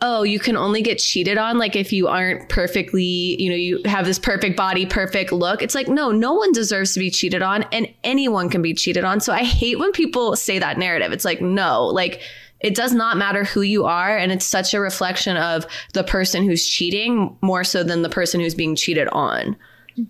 [0.02, 3.80] oh, you can only get cheated on like if you aren't perfectly, you know, you
[3.86, 5.62] have this perfect body, perfect look.
[5.62, 9.04] It's like, no, no one deserves to be cheated on and anyone can be cheated
[9.04, 9.20] on.
[9.20, 11.12] So I hate when people say that narrative.
[11.12, 12.20] It's like, no, like,
[12.60, 14.16] it does not matter who you are.
[14.16, 18.40] And it's such a reflection of the person who's cheating more so than the person
[18.40, 19.56] who's being cheated on.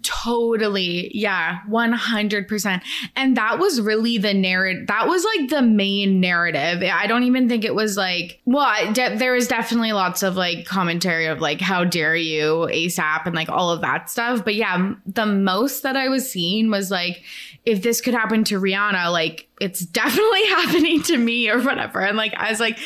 [0.03, 1.11] Totally.
[1.15, 1.61] Yeah.
[1.69, 2.83] 100%.
[3.15, 4.89] And that was really the narrative.
[4.89, 6.83] That was like the main narrative.
[6.83, 10.65] I don't even think it was like, well, de- there was definitely lots of like
[10.67, 14.45] commentary of like, how dare you ASAP and like all of that stuff.
[14.45, 17.23] But yeah, the most that I was seeing was like,
[17.67, 22.01] if this could happen to Rihanna, like it's definitely happening to me or whatever.
[22.01, 22.79] And like I was like,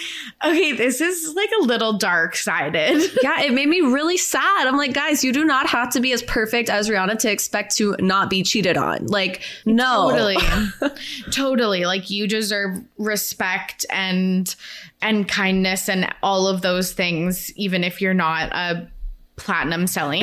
[0.43, 3.13] okay, this is like a little dark sided.
[3.23, 4.67] Yeah, it made me really sad.
[4.67, 7.77] I'm like, guys, you do not have to be as perfect as Rihanna to expect
[7.77, 9.07] to not be cheated on.
[9.07, 10.11] Like, no.
[10.11, 10.39] Totally.
[11.31, 11.85] totally.
[11.85, 14.55] Like you deserve respect and
[15.03, 18.89] and kindness and all of those things, even if you're not a
[19.37, 20.23] platinum selling.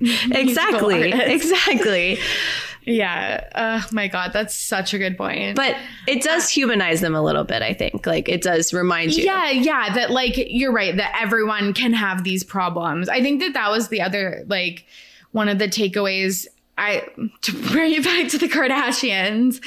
[0.00, 1.12] exactly.
[1.12, 2.18] Exactly.
[2.84, 3.48] Yeah.
[3.54, 4.32] Oh my God.
[4.32, 5.56] That's such a good point.
[5.56, 5.76] But
[6.06, 8.06] it does uh, humanize them a little bit, I think.
[8.06, 9.24] Like it does remind you.
[9.24, 9.50] Yeah.
[9.50, 9.94] Yeah.
[9.94, 13.08] That, like, you're right, that everyone can have these problems.
[13.08, 14.86] I think that that was the other, like,
[15.32, 16.46] one of the takeaways.
[16.76, 17.06] I,
[17.42, 19.62] to bring it back to the Kardashians,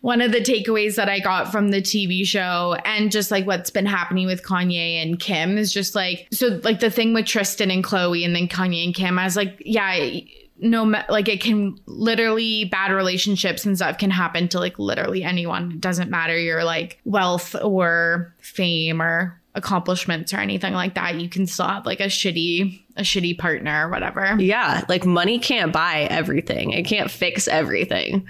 [0.00, 3.70] one of the takeaways that I got from the TV show and just like what's
[3.70, 7.70] been happening with Kanye and Kim is just like, so like the thing with Tristan
[7.70, 10.20] and Khloé and then Kanye and Kim, I was like, yeah
[10.60, 15.72] no like it can literally bad relationships and stuff can happen to like literally anyone.
[15.72, 21.20] It doesn't matter your like wealth or fame or accomplishments or anything like that.
[21.20, 24.36] You can still have like a shitty a shitty partner or whatever.
[24.38, 26.70] Yeah like money can't buy everything.
[26.70, 28.26] It can't fix everything.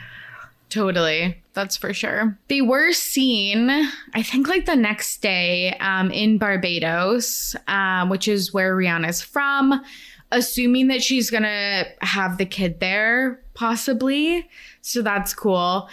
[0.69, 1.37] Totally.
[1.53, 2.39] That's for sure.
[2.47, 3.71] They were seen
[4.15, 9.83] i think like the next day um in barbados um which is where rihanna's from
[10.33, 14.49] assuming that she's gonna have the kid there, possibly.
[14.81, 15.89] So that's cool.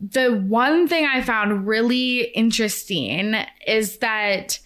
[0.00, 3.34] The one thing I found really interesting
[3.66, 4.58] is that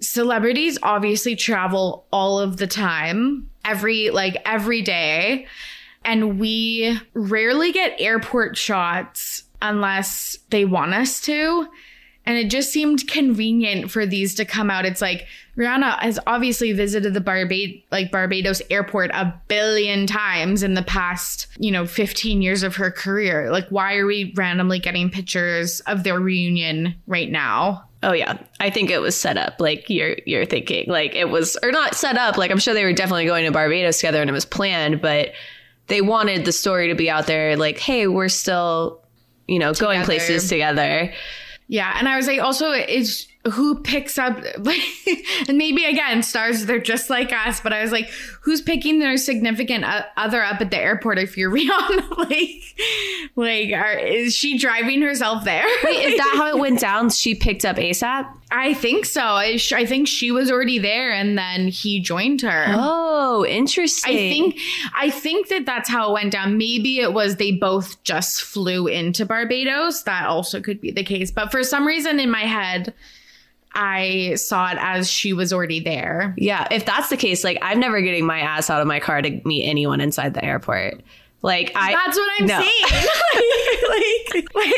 [0.00, 5.46] celebrities obviously travel all of the time, every like every day.
[6.04, 11.66] And we rarely get airport shots unless they want us to.
[12.26, 14.84] And it just seemed convenient for these to come out.
[14.84, 20.74] It's like Rihanna has obviously visited the Barbad- like Barbados airport a billion times in
[20.74, 23.50] the past, you know, 15 years of her career.
[23.50, 27.84] Like why are we randomly getting pictures of their reunion right now?
[28.02, 31.56] Oh yeah, I think it was set up like you're you're thinking like it was
[31.62, 34.28] or not set up like I'm sure they were definitely going to Barbados together and
[34.28, 35.32] it was planned, but
[35.86, 39.00] they wanted the story to be out there like hey, we're still,
[39.48, 39.94] you know, together.
[39.94, 41.12] going places together.
[41.68, 44.80] Yeah, and I was like, also, is who picks up like,
[45.48, 48.08] and maybe again, stars they're just like us, but I was like,
[48.40, 49.84] who's picking their significant
[50.16, 52.16] other up at the airport if you're Rihanna?
[52.18, 55.66] like, like, are, is she driving herself there?
[55.84, 57.10] Wait, is that how it went down?
[57.10, 58.32] She picked up ASAP.
[58.50, 59.22] I think so.
[59.22, 62.66] I, sh- I think she was already there, and then he joined her.
[62.68, 64.14] Oh, interesting.
[64.14, 64.58] I think
[64.94, 66.56] I think that that's how it went down.
[66.56, 70.04] Maybe it was they both just flew into Barbados.
[70.04, 71.32] That also could be the case.
[71.32, 72.94] But for some reason in my head,
[73.76, 76.34] I saw it as she was already there.
[76.38, 79.20] Yeah, if that's the case, like I'm never getting my ass out of my car
[79.20, 81.02] to meet anyone inside the airport.
[81.42, 82.60] Like I That's what I'm no.
[82.60, 83.06] saying.
[84.34, 84.74] like, like,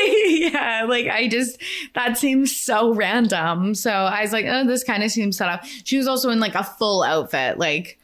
[0.53, 1.61] yeah, like I just
[1.95, 3.73] that seems so random.
[3.73, 5.63] So I was like, oh, this kind of seems set up.
[5.85, 7.97] She was also in like a full outfit, like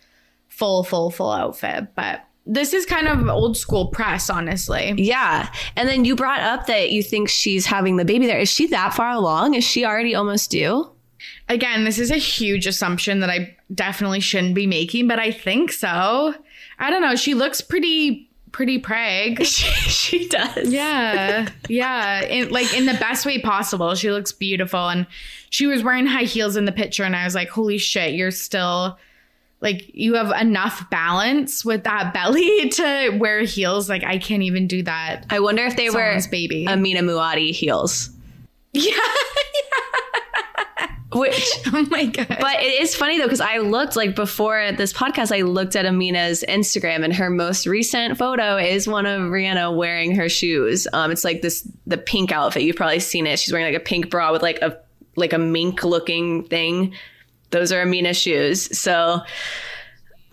[0.47, 1.93] full, full, full outfit.
[1.95, 4.93] But this is kind of old school press, honestly.
[4.97, 5.51] Yeah.
[5.75, 8.39] And then you brought up that you think she's having the baby there.
[8.39, 9.55] Is she that far along?
[9.55, 10.89] Is she already almost due?
[11.49, 15.71] Again, this is a huge assumption that I definitely shouldn't be making, but I think
[15.71, 16.35] so.
[16.77, 17.15] I don't know.
[17.15, 19.39] She looks pretty pretty preg.
[19.45, 20.71] she, she does.
[20.71, 21.49] Yeah.
[21.67, 22.23] Yeah.
[22.25, 23.95] In, like in the best way possible.
[23.95, 24.87] She looks beautiful.
[24.87, 25.07] And
[25.49, 27.03] she was wearing high heels in the picture.
[27.03, 28.97] And I was like, holy shit, you're still
[29.65, 33.89] like, you have enough balance with that belly to wear heels.
[33.89, 35.25] Like, I can't even do that.
[35.29, 36.65] I wonder if they were baby.
[36.67, 38.11] Amina Muaddi heels.
[38.77, 38.91] Yeah.
[41.13, 42.27] Which oh my God.
[42.27, 45.85] But it is funny though, because I looked like before this podcast, I looked at
[45.85, 50.89] Amina's Instagram and her most recent photo is one of Rihanna wearing her shoes.
[50.91, 52.63] Um, it's like this the pink outfit.
[52.63, 53.39] You've probably seen it.
[53.39, 54.77] She's wearing like a pink bra with like a
[55.15, 56.93] like a mink looking thing.
[57.55, 58.77] Those are Amina's shoes.
[58.77, 59.23] So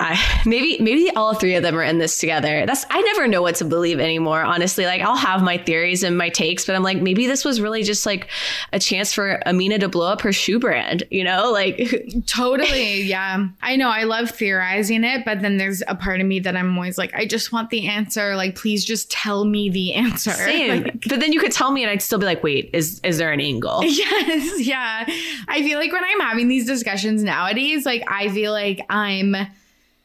[0.03, 2.66] I, maybe maybe all three of them are in this together.
[2.66, 4.42] That's I never know what to believe anymore.
[4.42, 7.61] Honestly, like I'll have my theories and my takes, but I'm like maybe this was
[7.61, 8.28] really just like
[8.72, 11.05] a chance for Amina to blow up her shoe brand.
[11.11, 11.88] You know, like
[12.26, 13.03] totally.
[13.03, 13.88] Yeah, I know.
[13.88, 17.14] I love theorizing it, but then there's a part of me that I'm always like,
[17.14, 18.34] I just want the answer.
[18.34, 20.30] Like, please just tell me the answer.
[20.32, 20.82] Same.
[20.82, 23.18] Like, but then you could tell me, and I'd still be like, wait, is is
[23.18, 23.84] there an angle?
[23.84, 25.05] yes, yeah.
[25.48, 29.36] I feel like when I'm having these discussions nowadays, like I feel like I'm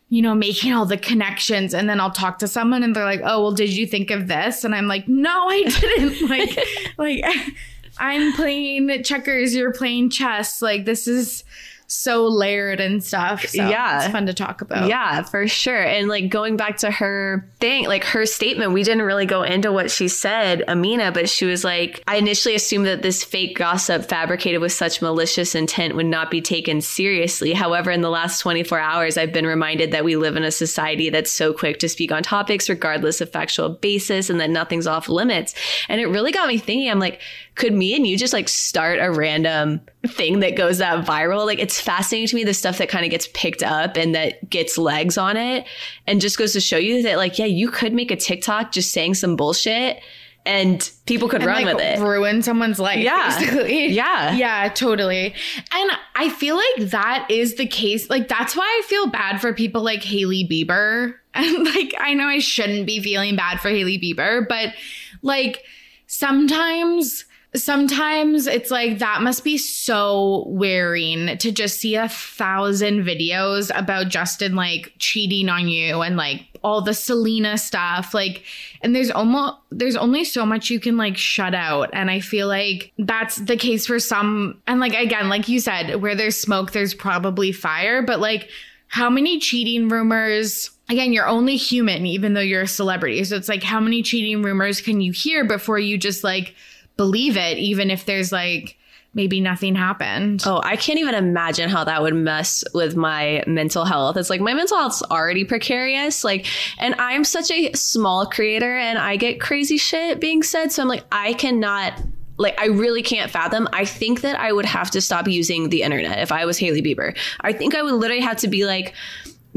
[0.10, 1.74] you know, making all the connections.
[1.74, 4.28] And then I'll talk to someone and they're like, oh, well, did you think of
[4.28, 4.64] this?
[4.64, 6.30] And I'm like, no, I didn't.
[6.30, 6.60] like,
[6.97, 7.26] like
[7.97, 10.62] I'm playing checkers, you're playing chess.
[10.62, 11.43] Like, this is
[11.88, 13.48] so layered and stuff.
[13.48, 14.04] So Yeah.
[14.04, 14.90] It's fun to talk about.
[14.90, 15.82] Yeah, for sure.
[15.82, 19.72] And like going back to her thing, like her statement, we didn't really go into
[19.72, 24.10] what she said, Amina, but she was like, I initially assumed that this fake gossip
[24.10, 27.54] fabricated with such malicious intent would not be taken seriously.
[27.54, 31.10] However, in the last 24 hours, I've been reminded that we live in a society
[31.10, 35.08] that's so quick to speak on topics regardless of factual basis and that nothing's off
[35.08, 35.56] limits.
[35.88, 37.22] And it really got me thinking, I'm like,
[37.58, 41.45] could me and you just like start a random thing that goes that viral?
[41.45, 44.49] Like it's fascinating to me the stuff that kind of gets picked up and that
[44.49, 45.66] gets legs on it
[46.05, 48.91] and just goes to show you that like, yeah, you could make a TikTok just
[48.93, 49.99] saying some bullshit
[50.45, 51.99] and people could And, run like, with it.
[51.99, 52.99] ruin someone's life.
[52.99, 53.38] Yeah.
[53.38, 53.88] basically.
[53.93, 54.34] Yeah.
[54.34, 55.34] Yeah, totally.
[55.74, 58.10] And I feel like that is the case.
[58.10, 61.16] Like, that's why I feel bad for people like Hailey Bieber.
[61.34, 64.74] And like, I know I shouldn't be feeling bad for Hailey Bieber, but
[65.22, 65.64] like,
[66.08, 67.26] sometimes.
[67.56, 74.10] Sometimes it's like that must be so wearing to just see a thousand videos about
[74.10, 78.14] Justin like cheating on you and like all the Selena stuff.
[78.14, 78.43] Like,
[78.82, 81.89] and there's almost there's only so much you can like shut out.
[81.93, 86.02] And i feel like that's the case for some and like again like you said
[86.02, 88.02] where there's smoke there's probably fire.
[88.02, 88.50] But like
[88.89, 93.24] how many cheating rumors again you're only human even though you're a celebrity.
[93.24, 96.56] So it's like how many cheating rumors can you hear before you just like
[96.98, 98.78] believe it even if there's like
[99.14, 103.84] maybe nothing happened Oh, I can't even imagine how that would mess with my mental
[103.84, 104.16] health.
[104.18, 106.24] It's like my mental health's already precarious.
[106.24, 106.45] Like,
[106.78, 110.72] and I'm such a small creator and I get crazy shit being said.
[110.72, 112.00] So I'm like, I cannot,
[112.38, 113.68] like, I really can't fathom.
[113.74, 116.84] I think that I would have to stop using the internet if I was Hailey
[116.84, 117.18] Bieber.
[117.41, 118.93] I think I would literally have to be like,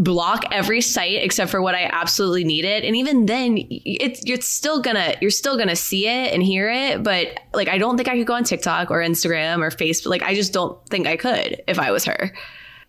[0.01, 2.85] block every site except for what I absolutely needed.
[2.85, 7.03] And even then it's you're still gonna you're still gonna see it and hear it.
[7.03, 10.07] But like I don't think I could go on TikTok or Instagram or Facebook.
[10.07, 12.33] Like I just don't think I could if I was her.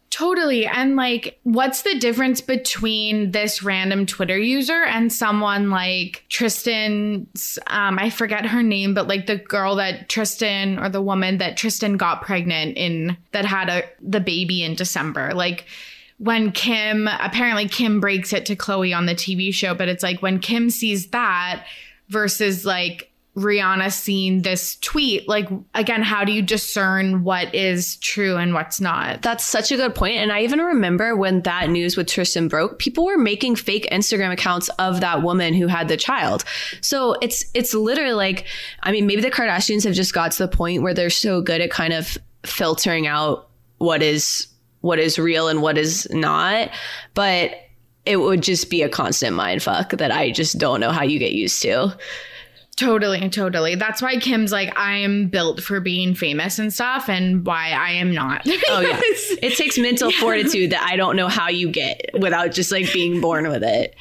[0.09, 0.67] Totally.
[0.67, 7.97] And like, what's the difference between this random Twitter user and someone like Tristan's, um,
[7.97, 11.95] I forget her name, but like the girl that Tristan or the woman that Tristan
[11.95, 15.33] got pregnant in that had a, the baby in December?
[15.33, 15.65] Like,
[16.21, 20.21] when Kim, apparently Kim breaks it to Khloé on the TV show, but it's like
[20.21, 21.65] when Kim sees that
[22.09, 28.37] versus like Rihanna seeing this tweet, like again, how do you discern what is true
[28.37, 29.23] and what's not?
[29.23, 30.17] That's such a good point.
[30.17, 34.31] And I even remember when that news with Tristan broke, people were making fake Instagram
[34.31, 36.43] accounts of that woman who had the child.
[36.81, 38.45] So it's it's literally like,
[38.83, 41.61] I mean, maybe the Kardashians have just got to the point where they're so good
[41.61, 43.49] at kind of filtering out
[43.79, 44.50] what is
[44.81, 46.69] what is real and what is not.
[47.13, 47.55] But
[48.05, 51.19] it would just be a constant mind fuck that I just don't know how you
[51.19, 51.95] get used to.
[52.77, 53.75] Totally, totally.
[53.75, 57.91] That's why Kim's like, I am built for being famous and stuff, and why I
[57.91, 58.47] am not.
[58.69, 58.99] Oh yeah,
[59.41, 60.19] it takes mental yeah.
[60.19, 63.95] fortitude that I don't know how you get without just like being born with it.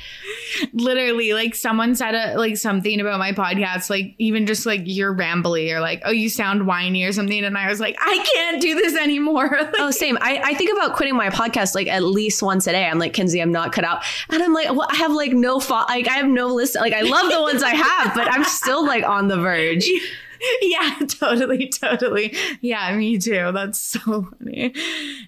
[0.72, 5.12] Literally, like someone said a, like something about my podcast, like even just like you're
[5.12, 8.62] rambly or like oh you sound whiny or something, and I was like I can't
[8.62, 9.48] do this anymore.
[9.60, 10.16] like, oh same.
[10.20, 12.86] I, I think about quitting my podcast like at least once a day.
[12.86, 15.58] I'm like Kenzie, I'm not cut out, and I'm like well I have like no
[15.58, 15.88] fault.
[15.88, 16.76] Like I have no list.
[16.76, 19.88] Like I love the ones I have, but I'm still like on the verge.
[20.62, 22.34] yeah, totally, totally.
[22.61, 23.51] Yeah, me too.
[23.53, 24.74] That's so funny.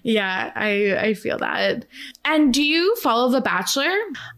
[0.03, 1.85] Yeah, I I feel that.
[2.25, 3.93] And do you follow The Bachelor?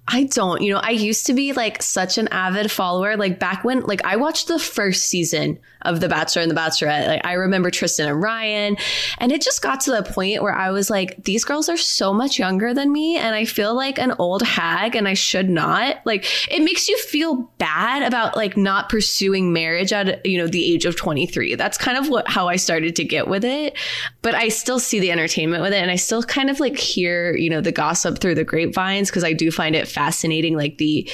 [0.07, 0.61] I don't.
[0.61, 3.17] You know, I used to be like such an avid follower.
[3.17, 7.07] Like back when, like I watched the first season of The Bachelor and The Bachelorette.
[7.07, 8.77] Like I remember Trista and Ryan,
[9.19, 12.13] and it just got to the point where I was like, these girls are so
[12.13, 15.97] much younger than me, and I feel like an old hag, and I should not.
[16.05, 20.64] Like it makes you feel bad about like not pursuing marriage at you know the
[20.65, 21.55] age of 23.
[21.55, 23.77] That's kind of what how I started to get with it.
[24.21, 27.35] But I still see the entertainment with it, and I still kind of like hear
[27.35, 31.09] you know the gossip through the grapevines because I do find it fascinating, like the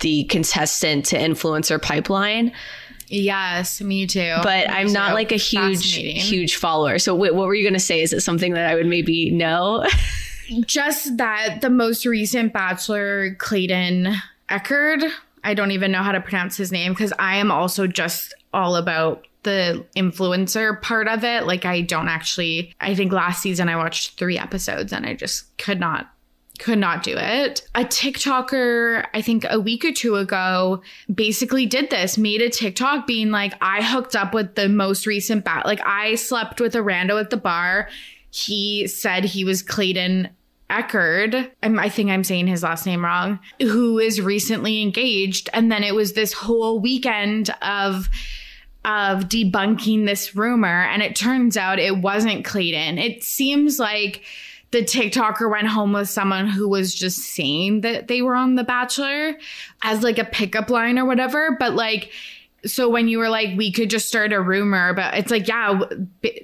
[0.00, 2.52] the contestant to influencer pipeline.
[3.08, 4.36] Yes, me too.
[4.42, 4.94] But me I'm too.
[4.94, 6.98] not like a huge huge follower.
[6.98, 8.00] So wait, what were you going to say?
[8.00, 9.86] Is it something that I would maybe know?
[10.66, 14.14] Just that the most recent bachelor Clayton
[14.50, 15.10] Echard,
[15.44, 18.76] I don't even know how to pronounce his name because I am also just all
[18.76, 21.46] about the influencer part of it.
[21.46, 25.56] Like I don't actually I think last season I watched 3 episodes and I just
[25.58, 26.08] could not
[26.58, 27.66] could not do it.
[27.74, 30.82] A TikToker, I think a week or two ago,
[31.12, 35.44] basically did this, made a TikTok being like, I hooked up with the most recent
[35.44, 35.66] bat.
[35.66, 37.88] Like, I slept with a rando at the bar.
[38.30, 40.28] He said he was Clayton
[40.70, 45.50] Echard, I think I'm saying his last name wrong, who is recently engaged.
[45.52, 48.08] And then it was this whole weekend of
[48.84, 50.82] of debunking this rumor.
[50.84, 52.98] And it turns out it wasn't Clayton.
[52.98, 54.22] It seems like
[54.72, 58.64] the TikToker went home with someone who was just saying that they were on The
[58.64, 59.38] Bachelor
[59.82, 61.56] as like a pickup line or whatever.
[61.58, 62.10] But like,
[62.64, 65.80] so when you were like, we could just start a rumor, but it's like, yeah,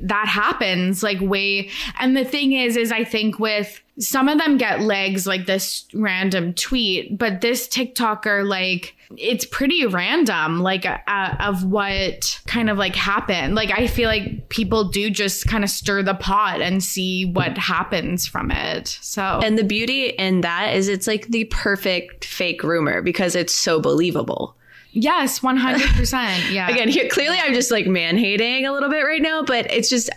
[0.03, 1.71] that happens like way.
[2.01, 5.87] And the thing is, is I think with some of them get legs like this
[5.95, 12.79] random tweet, but this TikToker, like, it's pretty random, like, uh, of what kind of
[12.79, 13.55] like happened.
[13.55, 17.57] Like, I feel like people do just kind of stir the pot and see what
[17.57, 18.99] happens from it.
[19.01, 23.55] So, and the beauty in that is it's like the perfect fake rumor because it's
[23.55, 24.58] so believable.
[24.93, 26.51] Yes, 100%.
[26.53, 26.69] Yeah.
[26.69, 29.89] Again, here, clearly I'm just like man hating a little bit right now, but it's
[29.89, 30.11] just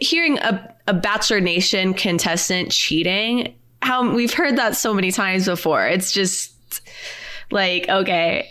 [0.00, 3.54] hearing a, a Bachelor Nation contestant cheating.
[3.82, 5.86] How we've heard that so many times before.
[5.86, 6.52] It's just
[7.50, 8.50] like, okay.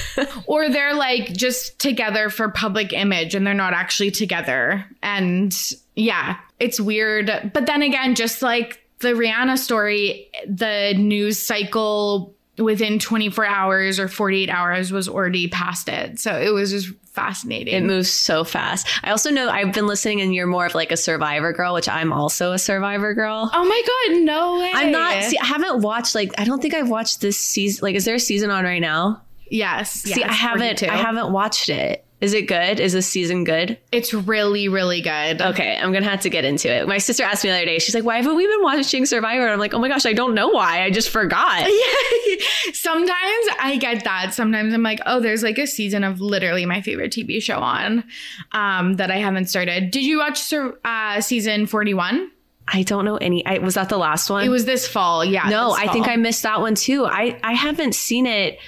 [0.46, 4.84] or they're like just together for public image and they're not actually together.
[5.02, 5.54] And
[5.94, 7.50] yeah, it's weird.
[7.52, 14.08] But then again, just like the Rihanna story, the news cycle within 24 hours or
[14.08, 16.20] 48 hours was already past it.
[16.20, 17.74] So it was just fascinating.
[17.74, 18.86] It moves so fast.
[19.02, 21.88] I also know I've been listening and you're more of like a survivor girl, which
[21.88, 23.50] I'm also a survivor girl.
[23.52, 24.72] Oh my god, no way.
[24.74, 27.94] I'm not see, I haven't watched like I don't think I've watched this season like
[27.94, 29.22] is there a season on right now?
[29.50, 29.92] Yes.
[29.92, 32.04] See, yes, I haven't I haven't watched it.
[32.22, 32.78] Is it good?
[32.78, 33.76] Is this season good?
[33.90, 35.42] It's really, really good.
[35.42, 36.86] Okay, I'm gonna have to get into it.
[36.86, 39.42] My sister asked me the other day, she's like, Why haven't we been watching Survivor?
[39.42, 40.84] And I'm like, Oh my gosh, I don't know why.
[40.84, 41.68] I just forgot.
[41.82, 42.36] Yeah.
[42.72, 44.34] Sometimes I get that.
[44.34, 48.04] Sometimes I'm like, oh, there's like a season of literally my favorite TV show on
[48.52, 49.90] um, that I haven't started.
[49.90, 52.30] Did you watch uh, season 41?
[52.68, 53.44] I don't know any.
[53.44, 54.44] I, was that the last one?
[54.44, 55.24] It was this fall.
[55.24, 55.48] Yeah.
[55.48, 57.04] No, I think I missed that one too.
[57.04, 58.58] I I haven't seen it.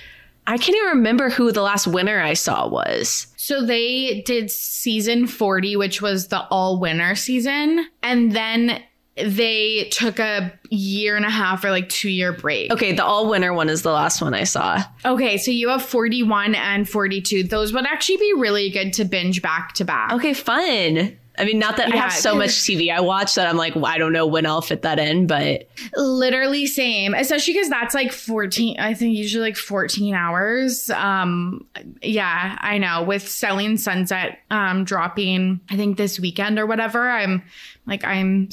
[0.47, 3.29] I can't even remember who the last winner I saw was.
[3.37, 7.87] So they did season 40, which was the all winner season.
[8.03, 8.83] And then
[9.17, 12.73] they took a year and a half or like two year break.
[12.73, 14.83] Okay, the all winner one is the last one I saw.
[15.05, 17.45] Okay, so you have 41 and 42.
[17.45, 20.13] Those would actually be really good to binge back to back.
[20.13, 21.17] Okay, fun.
[21.37, 21.95] I mean, not that yeah.
[21.95, 24.47] I have so much TV I watch that I'm like, well, I don't know when
[24.47, 27.15] I'll fit that in, but literally same.
[27.15, 28.79] Especially because that's like 14.
[28.79, 30.91] I think usually like 14 hours.
[30.91, 31.67] Um,
[32.03, 33.03] yeah, I know.
[33.03, 37.43] With Selling Sunset um dropping, I think this weekend or whatever, I'm
[37.87, 38.49] like I'm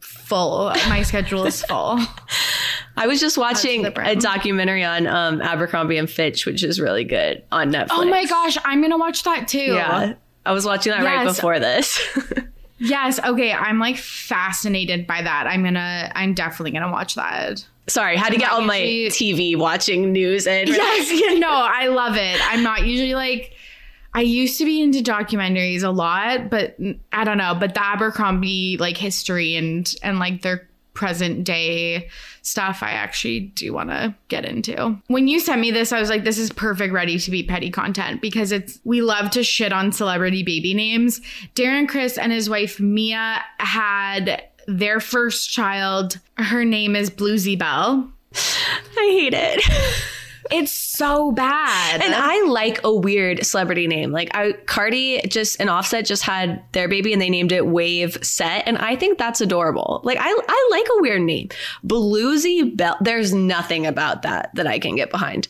[0.00, 0.72] full.
[0.88, 1.98] My schedule is full.
[2.96, 7.42] I was just watching a documentary on um, Abercrombie and Fitch, which is really good
[7.50, 7.88] on Netflix.
[7.90, 9.58] Oh my gosh, I'm gonna watch that too.
[9.58, 10.14] Yeah,
[10.44, 11.06] I was watching that yes.
[11.06, 12.00] right before this.
[12.82, 13.20] Yes.
[13.20, 13.52] Okay.
[13.52, 15.46] I'm like fascinated by that.
[15.46, 16.10] I'm gonna.
[16.14, 17.64] I'm definitely gonna watch that.
[17.86, 21.10] Sorry, had to get on my TV watching news and Yes.
[21.12, 21.34] Yeah.
[21.38, 21.48] No.
[21.50, 22.40] I love it.
[22.52, 23.52] I'm not usually like.
[24.14, 26.76] I used to be into documentaries a lot, but
[27.12, 27.56] I don't know.
[27.58, 32.08] But the Abercrombie like history and and like their present day
[32.42, 34.98] stuff, I actually do want to get into.
[35.06, 37.70] When you sent me this, I was like, this is perfect, ready to be petty
[37.70, 41.20] content because it's we love to shit on celebrity baby names.
[41.54, 46.18] Darren Criss and his wife Mia had their first child.
[46.36, 48.10] Her name is Bluesy Belle.
[48.34, 49.62] I hate it.
[50.52, 52.02] It's so bad.
[52.02, 54.12] And I like a weird celebrity name.
[54.12, 58.18] Like I Cardi just and Offset just had their baby and they named it Wave
[58.22, 58.62] Set.
[58.66, 60.00] And I think that's adorable.
[60.04, 61.48] Like I I like a weird name.
[61.86, 62.98] Bluesy Belle.
[63.00, 65.48] There's nothing about that that I can get behind.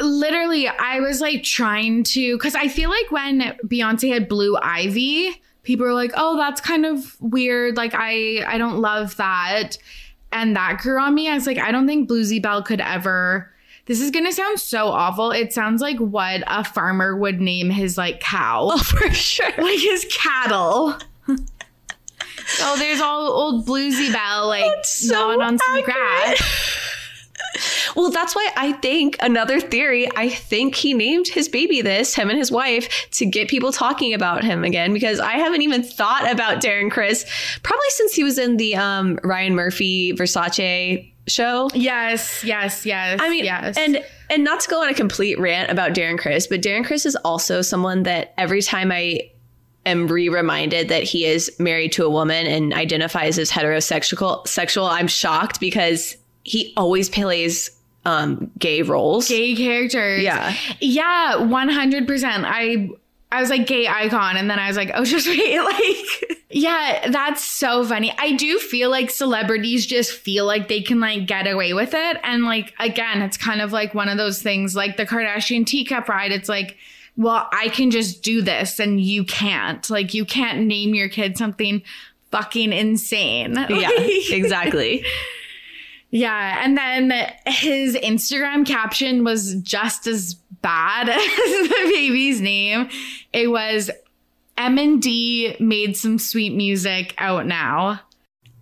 [0.00, 5.40] literally i was like trying to because i feel like when beyonce had blue ivy
[5.62, 9.78] people were like oh that's kind of weird like i i don't love that
[10.32, 13.53] and that grew on me i was like i don't think bluesy belle could ever
[13.86, 15.30] this is gonna sound so awful.
[15.30, 18.70] It sounds like what a farmer would name his like cow.
[18.72, 19.50] Oh, for sure.
[19.58, 20.96] like his cattle.
[21.28, 26.80] Oh there's all old bluesy belle like so gnawing on some grass.
[27.94, 32.28] Well, that's why I think another theory, I think he named his baby this, him
[32.28, 36.28] and his wife, to get people talking about him again, because I haven't even thought
[36.30, 37.24] about Darren Criss
[37.62, 41.68] probably since he was in the um, Ryan Murphy Versace show.
[41.74, 45.70] yes yes yes I mean, yes and and not to go on a complete rant
[45.70, 49.30] about Darren Criss, but Darren Criss is also someone that every time I
[49.86, 55.08] am re-reminded that he is married to a woman and identifies as heterosexual, sexual, I'm
[55.08, 57.70] shocked because he always plays
[58.06, 59.28] um, gay roles.
[59.28, 60.22] gay characters.
[60.22, 60.54] Yeah.
[60.80, 62.44] Yeah, 100%.
[62.46, 62.90] I
[63.34, 67.10] I was like gay icon and then I was like, "Oh, just wait." Like yeah,
[67.10, 68.14] that's so funny.
[68.16, 72.16] I do feel like celebrities just feel like they can like get away with it
[72.22, 76.08] and like again, it's kind of like one of those things like the Kardashian teacup
[76.08, 76.32] ride.
[76.32, 76.76] It's like
[77.16, 79.88] well, I can just do this and you can't.
[79.88, 81.82] Like you can't name your kid something
[82.30, 83.54] fucking insane.
[83.68, 83.90] Yeah,
[84.30, 85.04] exactly.
[86.10, 87.12] yeah, and then
[87.46, 92.88] his Instagram caption was just as bad as the baby's name.
[93.32, 93.90] It was
[94.56, 98.00] M and D made some sweet music out now.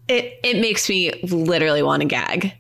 [0.09, 2.53] It it makes me literally want to gag.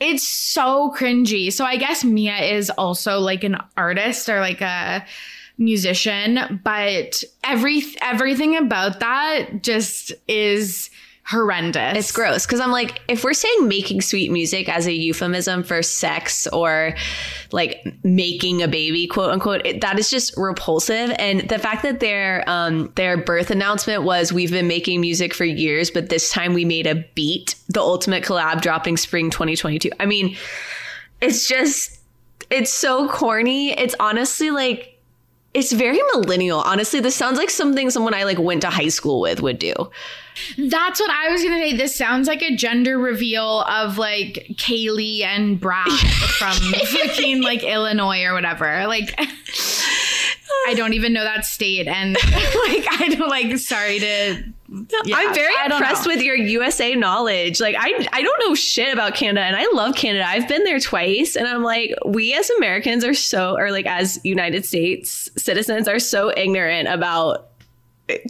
[0.00, 1.52] It's so cringy.
[1.52, 5.04] So I guess Mia is also like an artist or like a
[5.56, 10.90] musician, but every everything about that just is
[11.30, 11.96] horrendous.
[11.96, 15.80] It's gross because I'm like, if we're saying making sweet music as a euphemism for
[15.80, 16.94] sex or
[17.52, 21.12] like making a baby, quote unquote, it, that is just repulsive.
[21.18, 25.44] And the fact that their um, their birth announcement was, "We've been making music for
[25.44, 29.90] years, but this time we made a beat." The ultimate collab dropping spring 2022.
[30.00, 30.36] I mean,
[31.20, 32.00] it's just,
[32.50, 33.72] it's so corny.
[33.78, 34.96] It's honestly like.
[35.52, 36.60] It's very millennial.
[36.60, 39.72] Honestly, this sounds like something someone I like went to high school with would do.
[40.56, 41.76] That's what I was gonna say.
[41.76, 45.90] This sounds like a gender reveal of like Kaylee and Brad
[46.38, 48.86] from fucking like Illinois or whatever.
[48.86, 49.12] Like
[50.68, 53.58] I don't even know that state, and like I don't like.
[53.58, 54.44] Sorry to.
[55.04, 56.14] Yeah, I'm very I impressed know.
[56.14, 57.60] with your USA knowledge.
[57.60, 60.24] Like I I don't know shit about Canada and I love Canada.
[60.26, 64.20] I've been there twice and I'm like we as Americans are so or like as
[64.22, 67.50] United States citizens are so ignorant about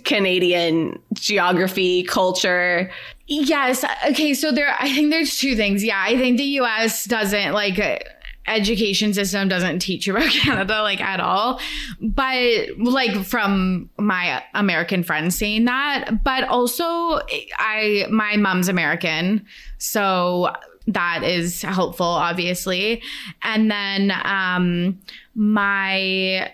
[0.04, 2.90] Canadian geography, culture.
[3.26, 3.84] Yes.
[4.08, 4.34] Okay.
[4.34, 5.84] So there, I think there's two things.
[5.84, 7.04] Yeah, I think the U.S.
[7.04, 7.98] doesn't like uh,
[8.46, 11.60] education system doesn't teach you about Canada like at all.
[12.00, 17.20] But like from my American friends saying that, but also
[17.58, 19.44] I my mom's American,
[19.78, 20.52] so
[20.86, 23.02] that is helpful, obviously.
[23.42, 24.98] And then um
[25.34, 26.52] my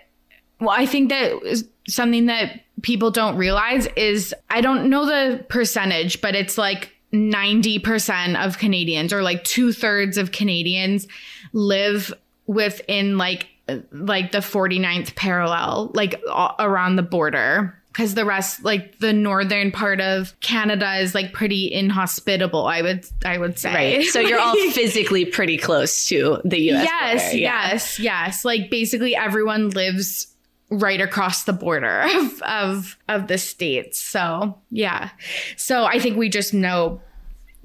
[0.61, 6.21] well, I think that something that people don't realize is I don't know the percentage,
[6.21, 11.07] but it's like 90% of Canadians or like two thirds of Canadians
[11.53, 12.13] live
[12.47, 13.49] within like
[13.93, 16.21] like the 49th parallel, like
[16.59, 17.77] around the border.
[17.93, 23.07] Cause the rest, like the northern part of Canada is like pretty inhospitable, I would
[23.25, 23.97] I would say.
[23.97, 24.07] Right.
[24.07, 26.85] So you're all physically pretty close to the US.
[26.85, 27.69] yes, yeah.
[27.71, 28.45] yes, yes.
[28.45, 30.27] Like basically everyone lives
[30.69, 33.99] right across the border of, of of the states.
[33.99, 35.09] So yeah.
[35.57, 37.01] So I think we just know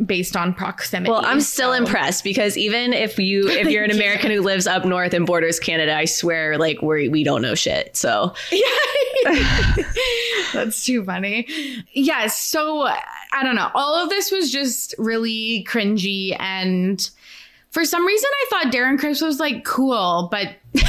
[0.05, 1.11] based on proximity.
[1.11, 1.77] Well, I'm still so.
[1.77, 5.59] impressed because even if you if you're an American who lives up north and borders
[5.59, 7.95] Canada, I swear like we we don't know shit.
[7.95, 8.67] So yeah,
[10.53, 11.47] That's too funny.
[11.93, 12.39] Yes.
[12.39, 13.69] So I don't know.
[13.73, 16.35] All of this was just really cringy.
[16.39, 17.09] And
[17.69, 20.55] for some reason, I thought Darren Criss was like cool, but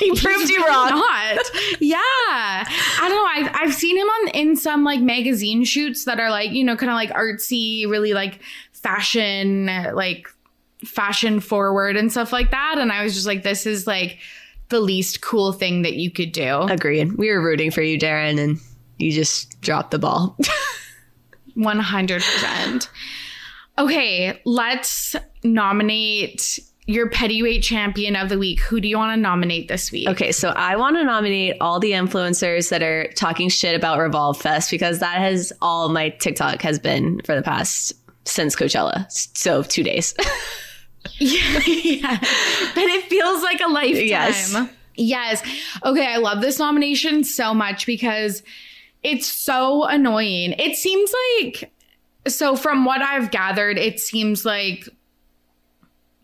[0.00, 0.90] he proved you wrong.
[0.90, 1.50] Not.
[1.80, 1.98] Yeah.
[2.00, 3.48] I don't know.
[3.48, 6.76] I've, I've seen him on in some like magazine shoots that are like, you know,
[6.76, 8.40] kind of like artsy, really like
[8.72, 10.26] fashion, like
[10.84, 12.76] fashion forward and stuff like that.
[12.78, 14.18] And I was just like, this is like
[14.70, 16.62] the least cool thing that you could do.
[16.62, 17.12] Agreed.
[17.12, 18.58] We were rooting for you, Darren, and
[18.98, 20.36] you just dropped the ball.
[21.56, 22.88] 100%.
[23.78, 26.58] Okay, let's nominate
[26.90, 28.60] your Pettyweight champion of the week.
[28.60, 30.08] Who do you want to nominate this week?
[30.08, 34.40] Okay, so I want to nominate all the influencers that are talking shit about Revolve
[34.40, 37.92] Fest because that has all my TikTok has been for the past
[38.24, 39.10] since Coachella.
[39.10, 40.14] So two days.
[41.18, 42.18] yeah, yeah.
[42.18, 44.06] But it feels like a lifetime.
[44.06, 44.56] Yes.
[44.96, 45.42] Yes.
[45.84, 48.42] Okay, I love this nomination so much because
[49.02, 50.54] it's so annoying.
[50.58, 51.72] It seems like
[52.28, 54.88] so from what I've gathered, it seems like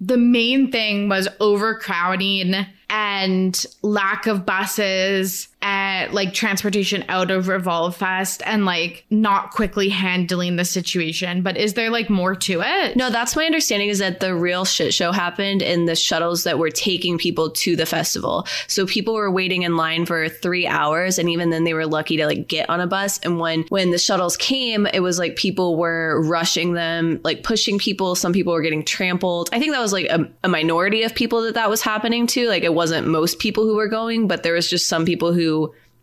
[0.00, 7.96] the main thing was overcrowding and lack of buses at like transportation out of Revolve
[7.96, 11.42] Fest and like not quickly handling the situation.
[11.42, 12.96] But is there like more to it?
[12.96, 16.58] No, that's my understanding is that the real shit show happened in the shuttles that
[16.58, 18.46] were taking people to the festival.
[18.68, 22.16] So people were waiting in line for three hours and even then they were lucky
[22.18, 23.18] to like get on a bus.
[23.20, 27.78] And when when the shuttles came, it was like people were rushing them, like pushing
[27.78, 28.14] people.
[28.14, 29.48] Some people were getting trampled.
[29.52, 32.48] I think that was like a, a minority of people that that was happening to.
[32.48, 35.55] Like it wasn't most people who were going, but there was just some people who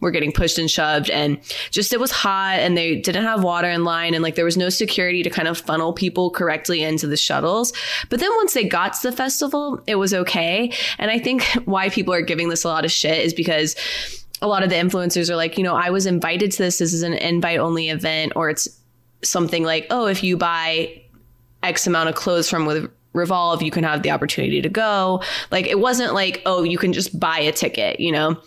[0.04, 1.40] were getting pushed and shoved and
[1.72, 4.58] just it was hot and they didn't have water in line and like there was
[4.58, 7.72] no security to kind of funnel people correctly into the shuttles.
[8.10, 10.74] But then once they got to the festival, it was okay.
[10.98, 13.76] And I think why people are giving this a lot of shit is because
[14.42, 16.78] a lot of the influencers are like, you know, I was invited to this.
[16.78, 18.68] This is an invite only event, or it's
[19.24, 21.02] something like, oh, if you buy
[21.64, 25.24] X amount of clothes from with Revolve, you can have the opportunity to go.
[25.50, 28.38] Like it wasn't like, oh, you can just buy a ticket, you know?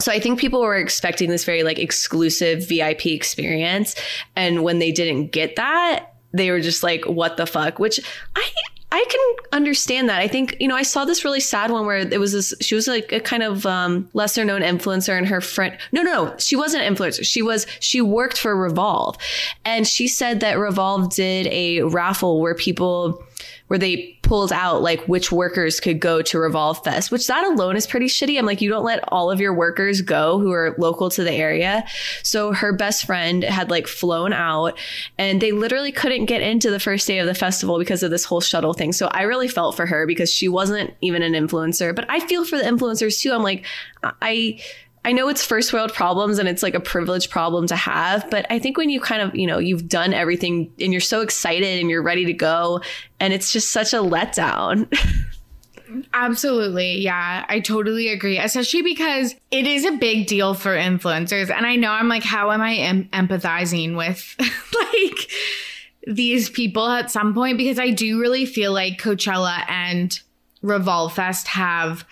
[0.00, 3.94] So I think people were expecting this very like exclusive VIP experience.
[4.36, 7.78] And when they didn't get that, they were just like, what the fuck?
[7.78, 7.98] Which
[8.36, 8.48] I
[8.90, 10.20] I can understand that.
[10.20, 12.74] I think, you know, I saw this really sad one where it was this, she
[12.74, 16.36] was like a kind of um, lesser known influencer and her friend, no, no, no,
[16.38, 17.22] she wasn't an influencer.
[17.22, 19.18] She was, she worked for Revolve.
[19.66, 23.22] And she said that Revolve did a raffle where people,
[23.68, 27.76] where they pulled out like which workers could go to Revolve Fest, which that alone
[27.76, 28.38] is pretty shitty.
[28.38, 31.32] I'm like, you don't let all of your workers go who are local to the
[31.32, 31.86] area.
[32.22, 34.78] So her best friend had like flown out
[35.16, 38.24] and they literally couldn't get into the first day of the festival because of this
[38.24, 38.92] whole shuttle thing.
[38.92, 42.44] So I really felt for her because she wasn't even an influencer, but I feel
[42.44, 43.32] for the influencers too.
[43.32, 43.64] I'm like,
[44.02, 44.60] I,
[45.04, 48.46] I know it's first world problems and it's like a privileged problem to have, but
[48.50, 51.80] I think when you kind of, you know, you've done everything and you're so excited
[51.80, 52.82] and you're ready to go
[53.20, 54.92] and it's just such a letdown.
[56.12, 56.98] Absolutely.
[56.98, 58.38] Yeah, I totally agree.
[58.38, 61.50] Especially because it is a big deal for influencers.
[61.50, 65.30] And I know I'm like, how am I em- empathizing with like
[66.06, 67.56] these people at some point?
[67.56, 70.18] Because I do really feel like Coachella and
[70.60, 72.04] Revolve Fest have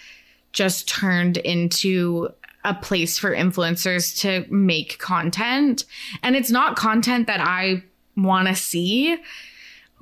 [0.52, 2.30] just turned into
[2.66, 5.84] a place for influencers to make content.
[6.22, 7.82] And it's not content that I
[8.16, 9.16] want to see,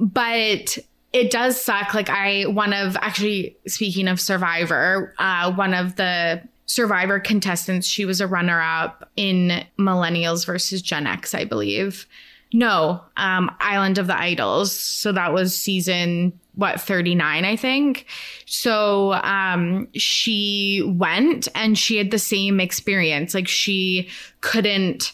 [0.00, 0.78] but
[1.12, 1.94] it does suck.
[1.94, 8.06] Like I, one of actually speaking of Survivor, uh, one of the Survivor contestants, she
[8.06, 12.06] was a runner up in Millennials versus Gen X, I believe.
[12.54, 14.72] No, um, Island of the Idols.
[14.72, 18.07] So that was season what 39 i think.
[18.46, 23.34] So um she went and she had the same experience.
[23.34, 24.09] Like she
[24.40, 25.12] couldn't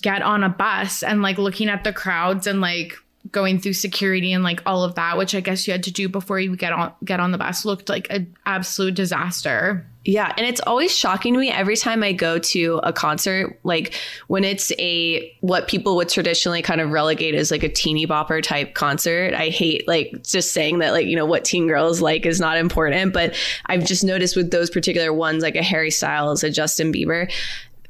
[0.00, 2.96] get on a bus and like looking at the crowds and like
[3.30, 6.08] going through security and like all of that which i guess you had to do
[6.08, 10.44] before you get on get on the bus looked like an absolute disaster yeah, and
[10.44, 13.94] it's always shocking to me every time I go to a concert, like
[14.26, 18.42] when it's a what people would traditionally kind of relegate as like a teeny bopper
[18.42, 19.32] type concert.
[19.32, 22.56] I hate like just saying that like, you know, what teen girls like is not
[22.56, 23.36] important, but
[23.66, 27.32] I've just noticed with those particular ones like a Harry Styles, a Justin Bieber,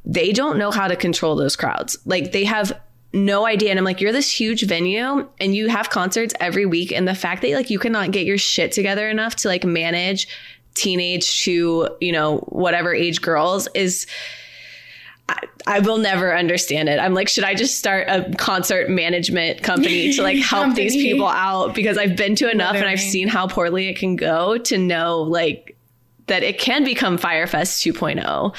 [0.05, 1.97] they don't know how to control those crowds.
[2.05, 2.79] Like they have
[3.13, 3.69] no idea.
[3.69, 6.91] And I'm like, you're this huge venue and you have concerts every week.
[6.91, 10.27] And the fact that like you cannot get your shit together enough to like manage
[10.73, 14.07] teenage to, you know, whatever age girls is
[15.29, 16.99] I, I will never understand it.
[16.99, 21.27] I'm like, should I just start a concert management company to like help these people
[21.27, 21.73] out?
[21.73, 22.91] Because I've been to enough Literally.
[22.93, 25.77] and I've seen how poorly it can go to know like
[26.27, 28.55] that it can become Fyre Fest 2.0.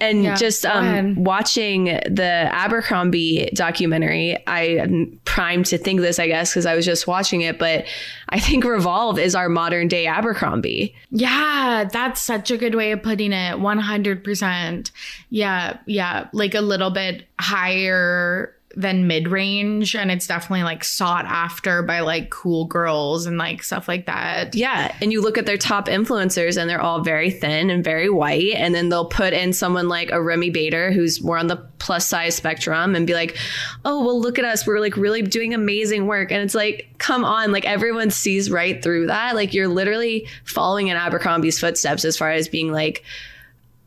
[0.00, 6.26] And yeah, just um, watching the Abercrombie documentary, I am primed to think this, I
[6.26, 7.58] guess, because I was just watching it.
[7.58, 7.86] But
[8.28, 10.94] I think Revolve is our modern day Abercrombie.
[11.10, 13.56] Yeah, that's such a good way of putting it.
[13.56, 14.90] 100%.
[15.30, 16.28] Yeah, yeah.
[16.32, 21.98] Like a little bit higher than mid range and it's definitely like sought after by
[21.98, 24.54] like cool girls and like stuff like that.
[24.54, 24.94] Yeah.
[25.02, 28.54] And you look at their top influencers and they're all very thin and very white.
[28.54, 32.06] And then they'll put in someone like a Remi Bader who's more on the plus
[32.06, 33.36] size spectrum and be like,
[33.84, 34.64] oh, well, look at us.
[34.64, 36.30] We're like really doing amazing work.
[36.30, 37.50] And it's like, come on.
[37.50, 39.34] Like everyone sees right through that.
[39.34, 43.02] Like you're literally following in Abercrombie's footsteps as far as being like,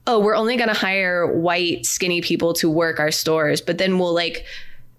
[0.06, 4.00] oh, we're only going to hire white, skinny people to work our stores, but then
[4.00, 4.46] we'll like,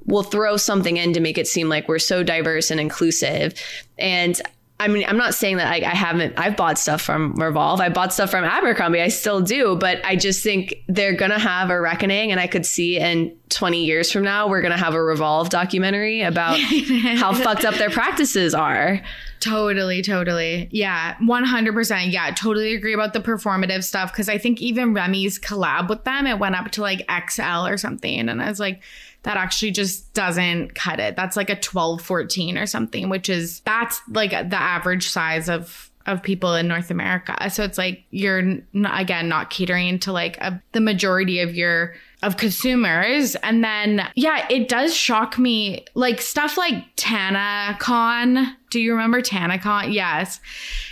[0.07, 3.55] we'll throw something in to make it seem like we're so diverse and inclusive.
[3.98, 4.40] And
[4.82, 7.80] I mean, I'm not saying that I, I, haven't, I've bought stuff from Revolve.
[7.80, 9.00] I bought stuff from Abercrombie.
[9.00, 12.32] I still do, but I just think they're going to have a reckoning.
[12.32, 15.50] And I could see in 20 years from now, we're going to have a Revolve
[15.50, 16.59] documentary about
[17.16, 19.00] how fucked up their practices are.
[19.38, 20.68] Totally, totally.
[20.72, 22.12] Yeah, 100%.
[22.12, 24.12] Yeah, totally agree about the performative stuff.
[24.12, 27.76] Cause I think even Remi's collab with them, it went up to like XL or
[27.76, 28.28] something.
[28.28, 28.82] And I was like,
[29.22, 31.16] that actually just doesn't cut it.
[31.16, 35.88] That's like a 12, 14 or something, which is that's like the average size of
[36.06, 37.36] of people in North America.
[37.50, 41.94] So it's like you're not, again not catering to like a, the majority of your
[42.22, 43.34] of consumers.
[43.36, 48.52] And then yeah, it does shock me like stuff like TanaCon.
[48.70, 49.92] Do you remember TanaCon?
[49.92, 50.40] Yes.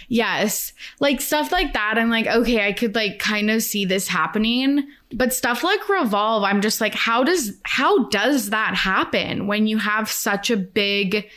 [0.08, 0.72] Yes.
[0.98, 1.94] Like stuff like that.
[1.98, 4.86] I'm like, okay, I could like kind of see this happening.
[5.12, 9.78] But stuff like Revolve, I'm just like, how does how does that happen when you
[9.78, 11.28] have such a big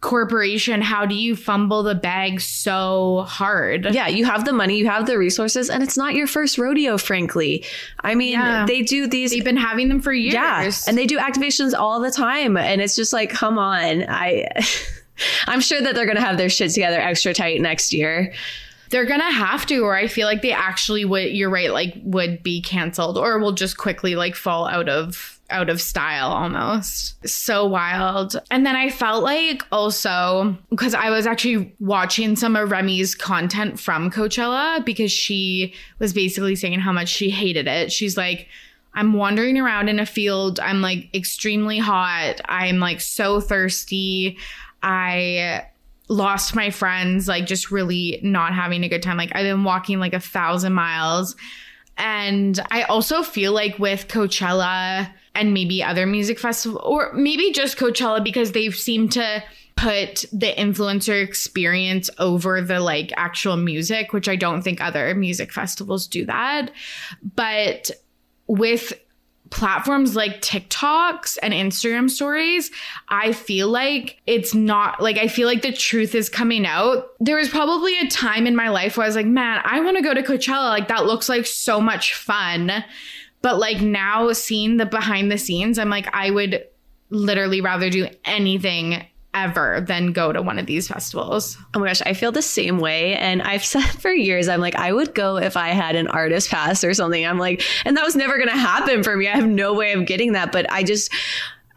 [0.00, 3.92] corporation, how do you fumble the bag so hard?
[3.92, 6.98] Yeah, you have the money, you have the resources, and it's not your first rodeo,
[6.98, 7.64] frankly.
[8.00, 8.64] I mean, yeah.
[8.66, 9.32] they do these.
[9.32, 10.34] They've been having them for years.
[10.34, 12.56] Yeah, and they do activations all the time.
[12.56, 14.04] And it's just like, come on.
[14.08, 14.48] I.
[15.48, 18.32] I'm sure that they're going to have their shit together extra tight next year.
[18.90, 21.32] They're gonna have to, or I feel like they actually would.
[21.32, 25.70] You're right, like would be canceled, or will just quickly like fall out of out
[25.70, 27.26] of style almost.
[27.26, 28.36] So wild.
[28.50, 33.80] And then I felt like also because I was actually watching some of Remi's content
[33.80, 37.90] from Coachella because she was basically saying how much she hated it.
[37.90, 38.48] She's like,
[38.94, 40.60] I'm wandering around in a field.
[40.60, 42.40] I'm like extremely hot.
[42.46, 44.36] I'm like so thirsty.
[44.82, 45.66] I
[46.08, 49.16] lost my friends, like just really not having a good time.
[49.16, 51.36] Like I've been walking like a thousand miles.
[51.96, 57.76] And I also feel like with Coachella and maybe other music festival or maybe just
[57.76, 59.42] Coachella because they've seemed to
[59.76, 65.52] put the influencer experience over the like actual music, which I don't think other music
[65.52, 66.70] festivals do that.
[67.36, 67.90] But
[68.46, 68.92] with
[69.50, 72.70] platforms like TikToks and Instagram stories,
[73.08, 77.08] I feel like it's not like I feel like the truth is coming out.
[77.20, 79.96] There was probably a time in my life where I was like, man, I want
[79.96, 80.68] to go to Coachella.
[80.68, 82.84] Like that looks like so much fun.
[83.40, 86.64] But like now seeing the behind the scenes, I'm like, I would
[87.10, 91.58] literally rather do anything ever than go to one of these festivals.
[91.74, 93.14] Oh my gosh, I feel the same way.
[93.14, 96.50] And I've said for years, I'm like, I would go if I had an artist
[96.50, 97.24] pass or something.
[97.24, 99.28] I'm like, and that was never going to happen for me.
[99.28, 100.52] I have no way of getting that.
[100.52, 101.12] But I just,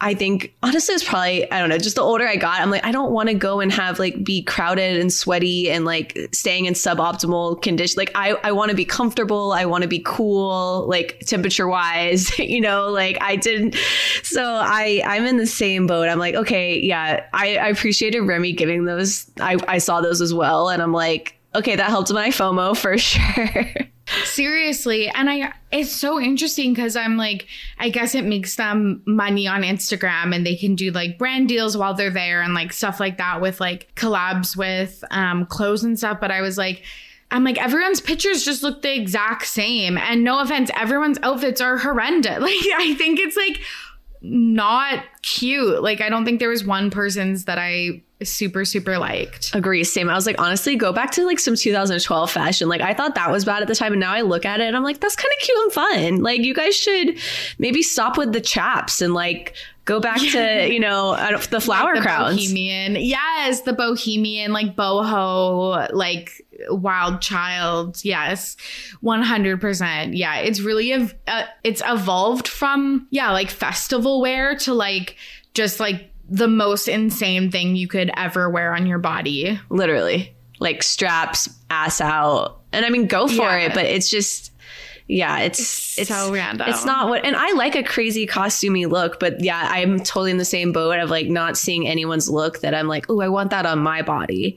[0.02, 2.84] I think honestly, it's probably, I don't know, just the older I got, I'm like,
[2.84, 6.64] I don't want to go and have like be crowded and sweaty and like staying
[6.64, 7.94] in suboptimal condition.
[7.96, 9.52] Like, I, I want to be comfortable.
[9.52, 13.76] I want to be cool, like temperature wise, you know, like I didn't.
[14.24, 16.08] So I, I'm in the same boat.
[16.08, 19.30] I'm like, okay, yeah, I, I appreciated Remi giving those.
[19.40, 20.68] I, I saw those as well.
[20.68, 23.74] And I'm like, okay, that helped my FOMO for sure.
[24.24, 25.08] Seriously.
[25.08, 27.46] And I it's so interesting because I'm like,
[27.78, 31.76] I guess it makes them money on Instagram and they can do like brand deals
[31.76, 35.96] while they're there and like stuff like that with like collabs with um clothes and
[35.98, 36.18] stuff.
[36.20, 36.82] But I was like,
[37.30, 39.96] I'm like, everyone's pictures just look the exact same.
[39.96, 42.38] And no offense, everyone's outfits are horrendous.
[42.40, 43.60] Like, I think it's like
[44.20, 45.82] not cute.
[45.82, 49.54] Like, I don't think there was one person's that I super super liked.
[49.54, 49.84] Agree.
[49.84, 50.08] Same.
[50.08, 52.68] I was like, honestly, go back to like some 2012 fashion.
[52.68, 54.64] Like I thought that was bad at the time, and now I look at it
[54.64, 56.22] and I'm like, that's kind of cute and fun.
[56.22, 57.18] Like you guys should
[57.58, 59.54] maybe stop with the chaps and like
[59.84, 61.16] go back to you know
[61.50, 62.36] the flower like the crowns.
[62.36, 68.04] Bohemian, yes, the bohemian like boho like Wild Child.
[68.04, 68.56] Yes,
[69.00, 70.14] one hundred percent.
[70.14, 75.16] Yeah, it's really ev- uh, it's evolved from yeah like festival wear to like
[75.54, 79.60] just like the most insane thing you could ever wear on your body.
[79.68, 83.58] Literally, like straps, ass out, and I mean, go for Yeah.
[83.66, 83.74] it.
[83.74, 84.50] But it's just.
[85.08, 86.68] Yeah, it's It's so random.
[86.70, 90.38] It's not what, and I like a crazy costumey look, but yeah, I'm totally in
[90.38, 93.50] the same boat of like not seeing anyone's look that I'm like, oh, I want
[93.50, 94.56] that on my body.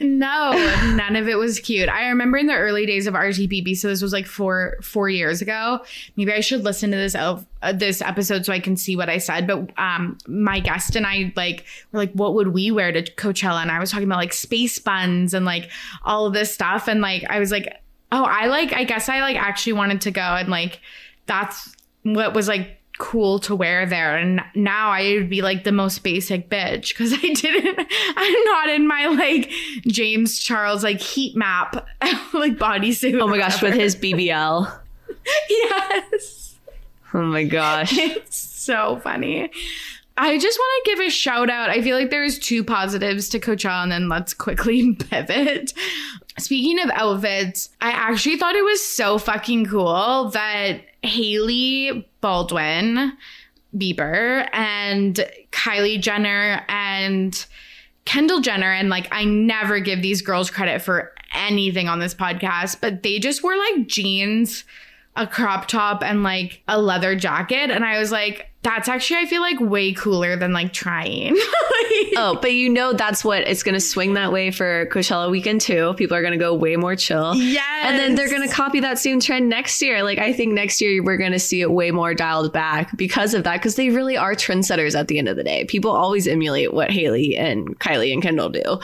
[0.00, 0.52] No,
[0.94, 1.88] none of it was cute.
[1.88, 5.42] I remember in the early days of RTPB, so this was like four four years
[5.42, 5.80] ago.
[6.16, 9.18] Maybe I should listen to this uh, this episode so I can see what I
[9.18, 9.46] said.
[9.46, 13.62] But um, my guest and I like were like, what would we wear to Coachella?
[13.62, 15.70] And I was talking about like space buns and like
[16.04, 16.88] all of this stuff.
[16.88, 18.72] And like I was like, oh, I like.
[18.72, 20.80] I guess I like actually wanted to go and like
[21.26, 25.72] that's what was like cool to wear there and now i would be like the
[25.72, 27.78] most basic bitch because i didn't
[28.16, 29.50] i'm not in my like
[29.86, 31.74] james charles like heat map
[32.32, 34.80] like bodysuit Oh my gosh, with his BBL.
[35.50, 36.56] yes
[37.12, 37.96] Oh my gosh.
[37.96, 39.50] it's so funny
[40.16, 41.70] I just want to give a shout out.
[41.70, 45.72] I feel like there's two positives to Coachella, and then let's quickly pivot.
[46.38, 53.12] Speaking of outfits, I actually thought it was so fucking cool that Hailey Baldwin
[53.76, 57.46] Bieber and Kylie Jenner and
[58.04, 62.80] Kendall Jenner, and like I never give these girls credit for anything on this podcast,
[62.80, 64.64] but they just wore like jeans,
[65.16, 67.70] a crop top, and like a leather jacket.
[67.70, 71.36] And I was like, that's actually, I feel like way cooler than like trying.
[72.16, 75.60] Oh, but you know that's what it's going to swing that way for Coachella weekend
[75.60, 75.94] too.
[75.94, 77.34] People are going to go way more chill.
[77.34, 77.64] yes.
[77.82, 80.02] And then they're going to copy that same trend next year.
[80.02, 83.34] Like I think next year we're going to see it way more dialed back because
[83.34, 85.64] of that because they really are trendsetters at the end of the day.
[85.64, 88.78] People always emulate what Hailey and Kylie and Kendall do.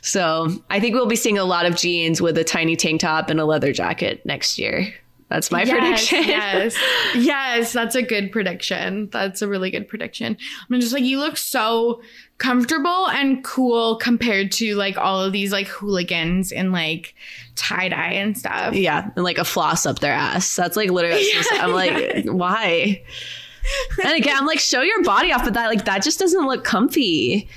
[0.00, 3.30] So, I think we'll be seeing a lot of jeans with a tiny tank top
[3.30, 4.92] and a leather jacket next year.
[5.32, 5.70] That's my Yes,
[6.10, 6.24] prediction.
[6.28, 6.76] yes,
[7.16, 9.08] yes, that's a good prediction.
[9.10, 10.36] That's a really good prediction.
[10.70, 12.02] I'm just like, you look so
[12.36, 17.14] comfortable and cool compared to like all of these like hooligans in like
[17.54, 18.74] tie dye and stuff.
[18.74, 20.54] Yeah, and like a floss up their ass.
[20.54, 21.26] That's like literally.
[21.52, 23.02] I'm like, why?
[24.04, 26.62] And again, I'm like, show your body off, but that like that just doesn't look
[26.62, 27.48] comfy.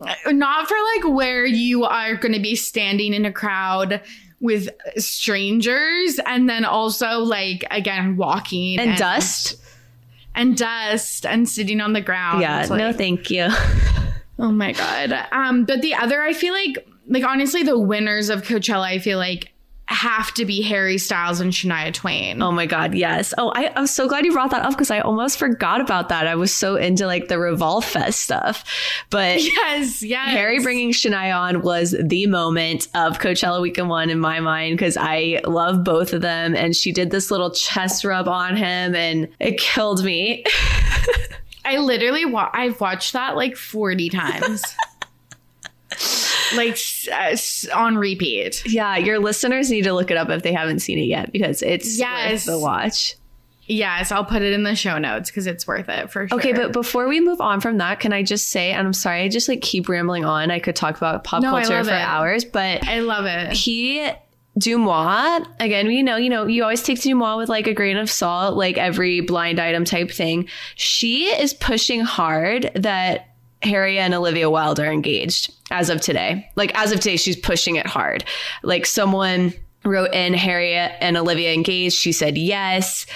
[0.00, 4.00] Uh, not for like where you are going to be standing in a crowd
[4.40, 9.56] with strangers and then also like again walking And dust.
[10.34, 12.40] and dust and sitting on the ground.
[12.42, 13.48] Yeah, It's no, thank you.
[14.42, 15.12] Oh my god.
[15.32, 19.18] Um, but the other, I feel like, like honestly, the winners of Coachella, I feel
[19.18, 19.52] like
[19.90, 22.40] have to be Harry Styles and Shania Twain.
[22.40, 23.34] Oh my god, yes.
[23.36, 26.28] Oh, I, I'm so glad you brought that up because I almost forgot about that.
[26.28, 28.64] I was so into like the Revolve Fest stuff,
[29.10, 29.40] but.
[29.60, 30.28] Yes, yes.
[30.30, 34.96] Harry bringing Shania on was the moment of Coachella Weekend One in my mind because
[34.96, 39.28] I love both of them, and she did this little chest rub on him, and
[39.40, 40.44] it killed me.
[41.64, 44.62] I literally, wa- I've watched that like forty times,
[46.56, 47.08] like s-
[47.70, 48.62] uh, on repeat.
[48.66, 51.62] Yeah, your listeners need to look it up if they haven't seen it yet because
[51.62, 52.46] it's Yes.
[52.46, 53.14] worth the watch.
[53.66, 56.38] Yes, I'll put it in the show notes because it's worth it for sure.
[56.38, 59.22] Okay, but before we move on from that, can I just say, and I'm sorry,
[59.22, 60.50] I just like keep rambling on.
[60.50, 61.94] I could talk about pop No, culture for it.
[61.94, 63.52] hours, but I love it.
[63.52, 64.10] he
[64.58, 68.10] DeuxMoi, again, we know, you know, you always take DeuxMoi with like a grain of
[68.10, 70.48] salt, like every blind item type thing.
[70.74, 73.28] She is pushing hard that
[73.62, 76.48] Harry and Olivia Wilde are engaged as of today.
[76.56, 78.24] Like as of today, she's pushing it hard.
[78.62, 79.52] Like someone
[79.84, 81.96] wrote in Harriet and Olivia engaged.
[81.96, 83.06] She said yes.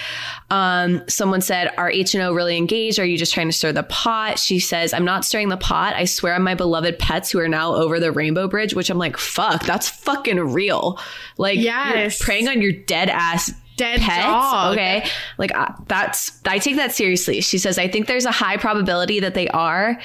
[0.49, 2.97] Um, someone said, "Are H and O really engaged?
[2.99, 5.95] Are you just trying to stir the pot?" She says, "I'm not stirring the pot.
[5.95, 8.97] I swear on my beloved pets who are now over the Rainbow Bridge." Which I'm
[8.97, 10.99] like, "Fuck, that's fucking real."
[11.37, 12.19] Like, Yes.
[12.19, 14.25] you're preying on your dead ass Dead pets.
[14.25, 14.73] dog.
[14.73, 15.05] Okay,
[15.37, 17.41] like uh, that's I take that seriously.
[17.41, 19.99] She says, "I think there's a high probability that they are,"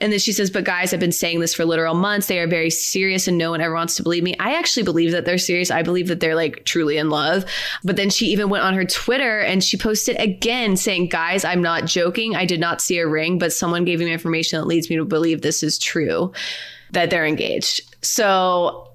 [0.00, 2.26] and then she says, "But guys, I've been saying this for literal months.
[2.26, 4.34] They are very serious, and no one ever wants to believe me.
[4.38, 5.70] I actually believe that they're serious.
[5.70, 7.44] I believe that they're like truly in love."
[7.82, 11.62] But then she even went on her Twitter and she posted again saying, "Guys, I'm
[11.62, 12.36] not joking.
[12.36, 15.04] I did not see a ring, but someone gave me information that leads me to
[15.04, 16.32] believe this is true,
[16.92, 18.90] that they're engaged." So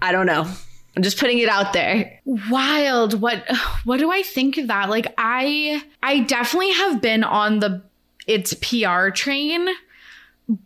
[0.00, 0.48] I don't know.
[0.96, 2.20] I'm just putting it out there.
[2.24, 3.44] wild what
[3.84, 7.82] what do i think of that like i i definitely have been on the
[8.26, 9.68] it's pr train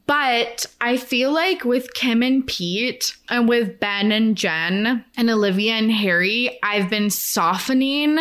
[0.06, 5.72] but i feel like with kim and pete and with ben and jen and olivia
[5.74, 8.18] and harry i've been softening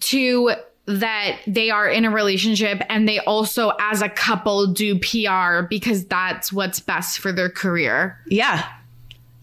[0.00, 0.52] to
[0.86, 6.04] that they are in a relationship and they also as a couple do pr because
[6.06, 8.66] that's what's best for their career Yeah.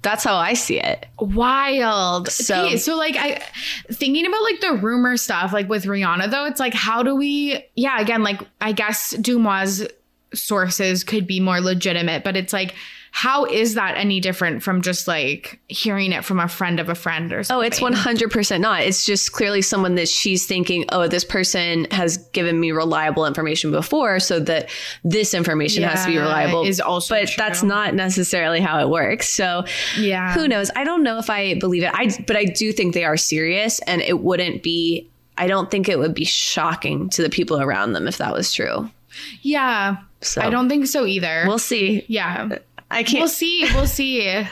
[0.06, 1.07] That's how I see it.
[1.19, 2.30] Wild.
[2.30, 3.41] So- okay, so like I
[3.91, 7.65] thinking about like the rumor stuff, like with Rihanna though, it's like how do we
[7.76, 9.90] yeah, again, like I guess DeuxMoi
[10.32, 12.76] sources could be more legitimate, but it's like
[13.17, 16.95] how is that any different from just like hearing it from a friend of a
[16.95, 17.63] friend or something?
[17.63, 18.81] Oh, it's 100% not.
[18.81, 23.71] It's just clearly someone that she's thinking, oh, this person has given me reliable information
[23.71, 24.67] before, so that
[25.05, 26.65] this information has to be reliable.
[26.65, 27.35] is also but true.
[27.37, 29.29] that's not necessarily how it works.
[29.29, 29.63] So
[29.97, 30.33] Yeah.
[30.33, 30.69] who knows?
[30.75, 31.91] I don't know if I believe it.
[31.93, 35.07] I but I do think they are serious, and it wouldn't be.
[35.37, 38.51] I don't think it would be shocking to the people around them if that was
[38.51, 38.89] true.
[39.41, 39.95] Yeah.
[40.19, 41.45] So I don't think so either.
[41.47, 42.03] We'll see.
[42.09, 42.57] yeah.
[42.91, 43.21] I can't.
[43.21, 43.67] We'll see.
[43.73, 44.45] We'll see.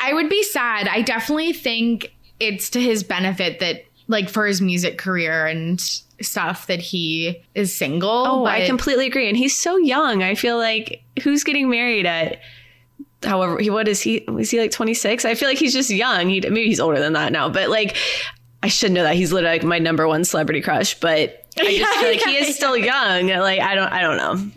[0.00, 0.88] I would be sad.
[0.88, 5.80] I definitely think it's to his benefit that, like, for his music career and
[6.20, 8.08] stuff, that he is single.
[8.26, 9.28] Oh, I completely agree.
[9.28, 10.22] And he's so young.
[10.22, 12.40] I feel like who's getting married at
[13.22, 15.24] however he what is he is he like 26?
[15.24, 16.28] I feel like he's just young.
[16.28, 17.96] He maybe he's older than that now, but like
[18.62, 21.92] I should know that he's literally like my number one celebrity crush, but I just
[21.98, 23.28] feel like he is still young.
[23.28, 24.50] Like I don't I don't know.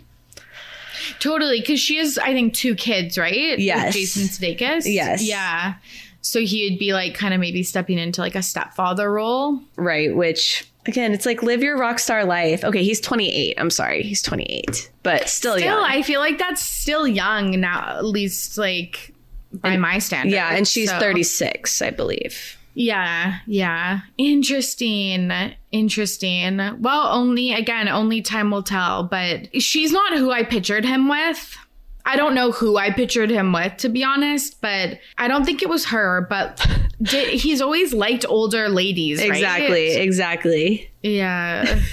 [1.18, 3.50] Totally, because she has, I think, two kids, right?
[3.52, 3.94] With Yes.
[3.94, 4.82] Jason Sudeikis.
[4.86, 5.22] Yes.
[5.22, 5.74] Yeah.
[6.22, 9.58] So he'd be like kind of maybe stepping into like a stepfather role.
[9.76, 12.62] Right, which again, it's like live your rock star life.
[12.64, 13.54] Okay, he's 28.
[13.58, 14.02] I'm sorry.
[14.02, 14.90] He's 28.
[15.02, 15.82] But still, Still, young.
[15.84, 19.14] I feel like that's still young now, at least like
[19.52, 20.34] by my standards.
[20.34, 22.56] yeah, and she's So- 36, I believe.
[22.74, 24.00] Yeah, yeah.
[24.18, 25.32] Interesting.
[25.72, 26.58] Interesting.
[26.80, 31.56] Well, only again, only time will tell, but she's not who I pictured him with.
[32.04, 35.62] I don't know who I pictured him with, to be honest, but I don't think
[35.62, 36.26] it was her.
[36.28, 36.66] But
[37.02, 39.30] did, he's always liked older ladies, right?
[39.30, 40.90] Exactly, exactly.
[41.02, 41.80] Yeah.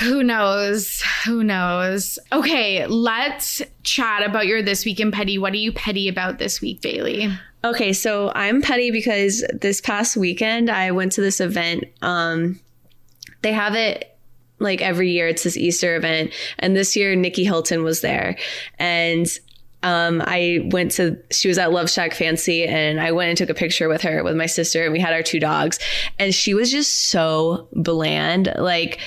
[0.00, 1.02] Who knows?
[1.26, 2.18] Who knows?
[2.32, 5.36] Okay, let's chat about your this week in petty.
[5.36, 7.30] What are you petty about this week, Bailey?
[7.62, 11.84] Okay, so I'm petty because this past weekend I went to this event.
[12.00, 12.58] Um,
[13.42, 14.16] they have it
[14.58, 15.28] like every year.
[15.28, 18.36] It's this Easter event, and this year Nicky Hilton was there,
[18.78, 19.26] and
[19.82, 21.18] um, I went to.
[21.30, 24.46] She was at LoveShackFancy, and I went and took a picture with her with my
[24.46, 25.78] sister, and we had our two dogs,
[26.18, 29.00] and she was just so bland, like.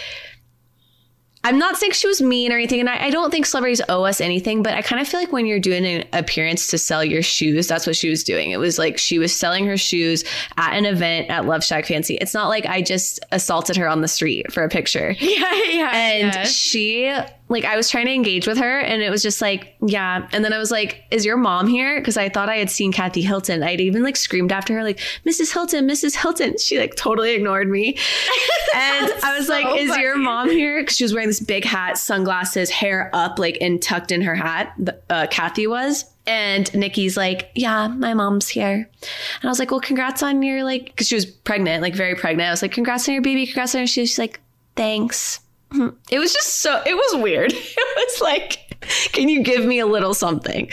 [1.45, 4.03] I'm not saying she was mean or anything, and I, I don't think celebrities owe
[4.03, 7.03] us anything, but I kind of feel like when you're doing an appearance to sell
[7.03, 8.52] your shoes, that's what she was doing.
[8.52, 10.24] It was like she was selling her shoes
[10.57, 12.18] at an event at LoveShackFancy.
[12.22, 15.15] It's not like I just assaulted her on the street for a picture.
[15.24, 15.90] Yeah, yeah.
[15.94, 17.11] And she,
[17.49, 20.28] like, I was trying to engage with her, and it was just like, yeah.
[20.32, 22.91] And then I was like, "Is your mom here?" Because I thought I had seen
[22.91, 23.64] Kathy Hilton.
[23.64, 25.53] I'd even like screamed after her, like, "Mrs.
[25.53, 26.15] Hilton, Mrs.
[26.15, 27.98] Hilton." She like totally ignored me,
[28.76, 31.65] and I was like, so "Is your mom here?" Because she was wearing this big
[31.65, 34.74] hat, sunglasses, hair up, like, and tucked in her hat.
[34.78, 36.06] The, uh, Kathy was.
[36.26, 38.90] And Nicky's like, yeah, my mom's here.
[39.02, 42.15] And I was like, well, congrats on your like, because she was pregnant, like very
[42.15, 42.48] pregnant.
[42.48, 43.88] I was like, congrats on your baby, congrats on your.
[43.88, 44.40] She's like,
[44.78, 45.41] thanks.
[46.11, 47.53] It was just so, it was weird.
[47.85, 48.77] It was like,
[49.13, 50.69] can you give me a little something?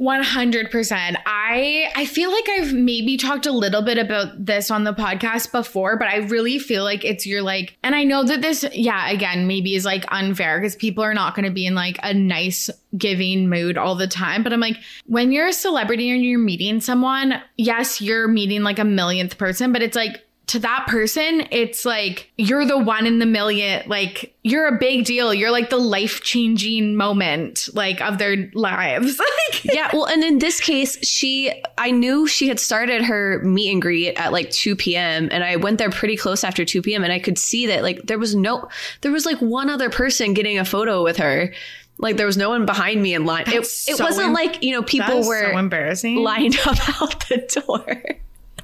[0.00, 1.16] 100%.
[1.26, 5.52] I I feel like I've maybe talked a little bit about this on the podcast
[5.52, 9.10] before, but I really feel like it's your like and I know that this yeah,
[9.10, 12.14] again, maybe is like unfair because people are not going to be in like a
[12.14, 16.38] nice giving mood all the time, but I'm like when you're a celebrity and you're
[16.38, 21.46] meeting someone, yes, you're meeting like a millionth person, but it's like to that person,
[21.52, 23.88] it's like you're the one in the million.
[23.88, 25.32] Like you're a big deal.
[25.32, 29.20] You're like the life changing moment, like of their lives.
[29.62, 29.90] Yeah.
[29.92, 34.14] Well, and in this case, she, I knew she had started her meet and greet
[34.14, 35.28] at like 2 p.m.
[35.30, 37.04] And I went there pretty close after 2 p.m.
[37.04, 38.68] And I could see that like there was no,
[39.02, 41.52] there was like one other person getting a photo with her.
[41.98, 43.42] Like there was no one behind me in line.
[43.42, 46.16] It, That's it so wasn't em- like, you know, people were so embarrassing.
[46.16, 48.02] lined up out the door.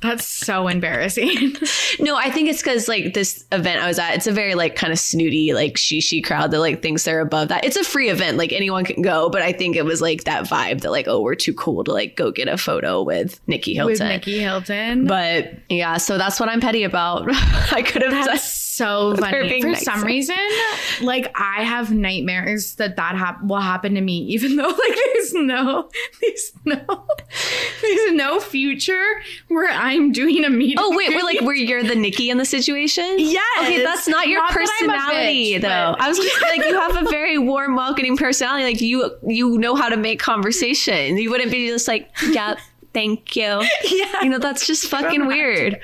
[0.06, 1.56] That's so embarrassing.
[1.98, 4.76] No, I think it's because like this event I was at, it's a very like
[4.76, 7.64] kind of snooty, like shishi crowd that like thinks they're above that.
[7.64, 10.44] It's a free event, like anyone can go, but I think it was like that
[10.44, 13.74] vibe that like, oh, we're too cool to like go get a photo with Nicky
[13.74, 13.92] Hilton.
[13.92, 15.06] With Nicky Hilton.
[15.06, 17.24] But yeah, so that's what I'm petty about.
[17.72, 18.38] I could have done.
[18.76, 19.62] So funny.
[19.62, 20.36] For some reason,
[21.00, 25.32] like I have nightmares that that hap- will happen to me, even though like there's
[25.32, 25.88] no,
[26.20, 26.76] there's no,
[27.82, 30.76] there's no future where I'm doing a meeting.
[30.78, 33.16] Oh wait, we're like where you're the Nicky in the situation.
[33.18, 33.42] Yes.
[33.62, 35.94] Okay, that's not your Not that I'm a personality bitch, though.
[35.96, 38.64] but- I was just like, you have a very warm, welcoming personality.
[38.64, 41.16] Like you, you know how to make conversation.
[41.16, 42.56] You wouldn't be just like, yeah,
[42.96, 43.62] thank you.
[43.84, 44.22] Yeah.
[44.22, 45.78] You know, that's just fucking weird.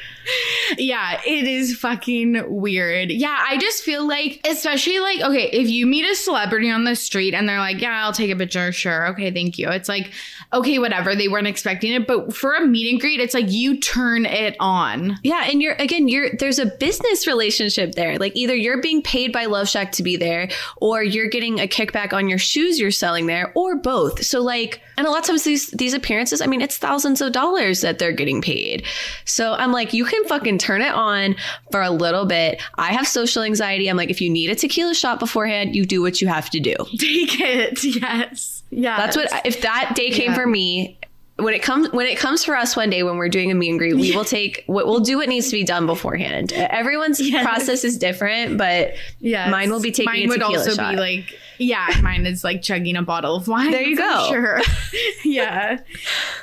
[0.77, 3.11] Yeah, it is fucking weird.
[3.11, 6.97] Yeah, I just feel like, especially like, okay, if you meet a celebrity on the
[6.97, 9.69] street and they're like, yeah, I'll take a picture, sure, okay, thank you.
[9.71, 10.11] It's like,
[10.53, 12.07] okay, whatever, they weren't expecting it.
[12.07, 15.19] But for a meet and greet, it's like you turn it on.
[15.23, 18.19] Yeah, and you're again, you're there's a business relationship there.
[18.19, 21.67] Like either you're being paid by Love Shack to be there, or you're getting a
[21.67, 24.25] kickback on your shoes you're selling there, or both.
[24.25, 27.33] So like, and a lot of times these these appearances, I mean, it's thousands of
[27.33, 28.85] dollars that they're getting paid.
[29.25, 31.37] So I'm like, you can fucking turn it on
[31.71, 32.61] for a little bit.
[32.77, 33.89] I have social anxiety.
[33.89, 36.61] I'm like, if you need a tequila shot beforehand, you do what you have to
[36.61, 36.75] do.
[36.99, 37.83] Take it.
[37.85, 38.62] Yes.
[38.75, 38.97] Yeah.
[38.97, 40.35] That's what if that day came Yeah.
[40.37, 40.99] for me.
[41.37, 43.71] When it comes when it comes for us one day when we're doing a meet
[43.71, 46.53] and greet, we will take what we'll do what needs to be done beforehand.
[46.53, 47.43] Everyone's Yes.
[47.45, 50.93] process is different, but yeah, mine will be taking Mine would also shot.
[50.93, 53.71] be like, yeah, mine is like chugging a bottle of wine.
[53.73, 54.27] There you go.
[54.29, 54.61] Sure.
[55.25, 55.79] yeah.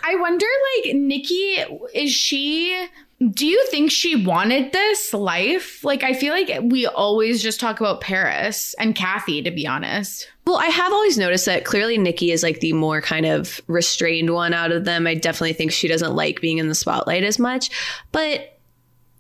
[0.04, 0.46] I wonder,
[0.84, 1.56] like, Nicky,
[1.94, 2.76] is she.
[3.34, 5.84] Do you think she wanted this life?
[5.84, 10.30] Like, I feel like we always just talk about Paris and Kathy, to be honest.
[10.48, 14.34] Well, I have always noticed that clearly Nicky is like the more kind of restrained
[14.34, 15.06] one out of them.
[15.06, 17.70] I definitely think she doesn't like being in the spotlight as much.
[18.14, 18.59] But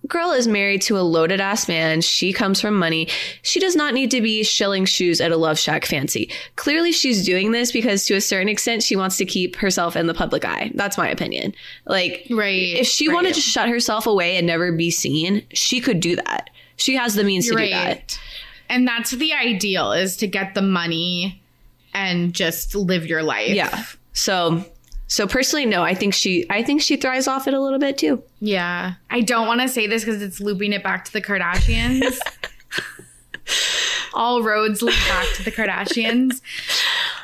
[0.09, 2.01] girl is married to a loaded ass man.
[2.01, 3.07] She comes from money.
[3.43, 6.29] She does not need to be shilling shoes at a Love Shack fancy.
[6.55, 10.07] Clearly she's doing this because to a certain extent she wants to keep herself in
[10.07, 10.71] the public eye.
[10.75, 11.53] That's my opinion.
[11.85, 12.75] Like Right.
[12.77, 16.49] if she wanted to shut herself away and never be seen, she could do that.
[16.75, 18.19] She has the means to do that.
[18.69, 21.41] And that's the ideal is to get the money
[21.93, 23.49] and just live your life.
[23.49, 23.83] Yeah.
[24.13, 24.63] So
[25.09, 27.97] so personally no, I think she I think she thrives off it a little bit
[27.97, 28.23] too.
[28.39, 28.93] Yeah.
[29.09, 32.17] I don't want to say this because it's looping it back to the Kardashians.
[34.13, 36.41] All roads lead back to the Kardashians.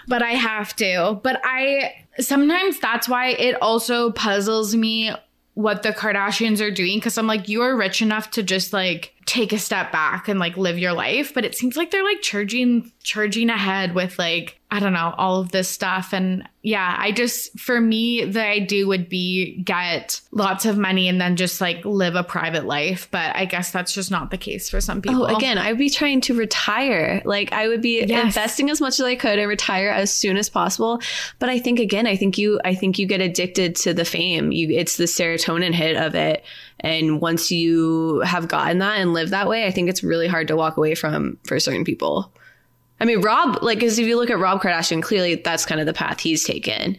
[0.07, 1.19] But I have to.
[1.23, 5.11] But I sometimes that's why it also puzzles me
[5.53, 9.53] what the Kardashians are doing because I'm like, you're rich enough to just like take
[9.53, 11.33] a step back and like live your life.
[11.33, 15.39] But it seems like they're like charging charging ahead with like, I don't know, all
[15.39, 16.11] of this stuff.
[16.11, 21.21] And yeah, I just for me, the idea would be get lots of money and
[21.21, 23.07] then just like live a private life.
[23.09, 25.27] But I guess that's just not the case for some oh, people.
[25.27, 27.21] Oh, again, I would be trying to retire.
[27.23, 28.25] Like I would be Yes.
[28.25, 30.99] investing as much as I could and retire as soon as possible.
[31.39, 34.51] But I think again, I think you I think you get addicted to the fame.
[34.51, 36.43] You it's the serotonin hit of it.
[36.81, 40.49] And once you have gotten that and live that way, I think it's really hard
[40.49, 42.33] to walk away from for certain people.
[42.99, 45.87] I mean, Rob, like, because if you look at Rob Kardashian, clearly that's kind of
[45.87, 46.97] the path he's taken.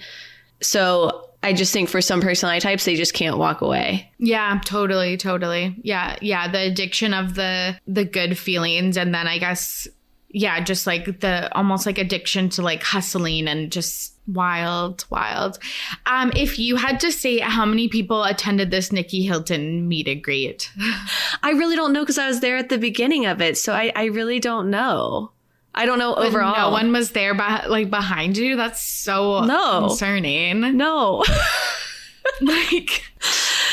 [0.60, 4.10] So I just think for some personality types, they just can't walk away.
[4.18, 5.76] Yeah, totally, totally.
[5.82, 9.86] Yeah, yeah, the addiction of the the good feelings and then I guess
[10.28, 15.58] yeah, just like the almost like addiction to like hustling and just wild, wild.
[16.06, 20.24] Um if you had to say how many people attended this Nicky Hilton meet and
[20.24, 20.70] greet.
[21.44, 23.56] I really don't know because I was there at the beginning of it.
[23.56, 25.30] So I, I really don't know.
[25.76, 26.56] I don't know overall.
[26.56, 28.56] no one was there beh- like behind you.
[28.56, 29.86] That's so No.
[29.88, 30.76] concerning.
[30.76, 31.22] No.
[32.40, 33.02] like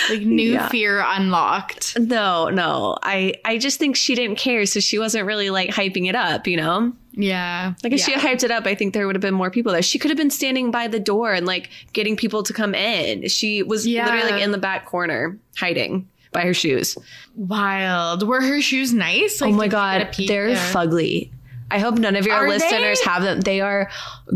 [0.10, 0.68] like new Yeah.
[0.68, 1.98] fear unlocked.
[2.00, 2.98] no, no.
[3.02, 4.66] I, I just think she didn't care.
[4.66, 6.92] So she wasn't really like hyping it up, you know?
[7.14, 7.74] Yeah.
[7.84, 9.72] Like if she had hyped it up, I think there would have been more people
[9.72, 9.82] there.
[9.82, 13.28] She could have been standing by the door and like getting people to come in.
[13.30, 14.06] She was Yeah.
[14.06, 16.98] literally like in the back corner hiding by her shoes.
[17.36, 18.28] wild.
[18.28, 19.42] Were her shoes nice?
[19.42, 20.74] Oh like, oh my did you get a god, they're there?
[20.74, 21.30] fugly.
[21.72, 23.10] I hope none of your Are listeners they?
[23.10, 23.42] have them.
[23.42, 23.90] They are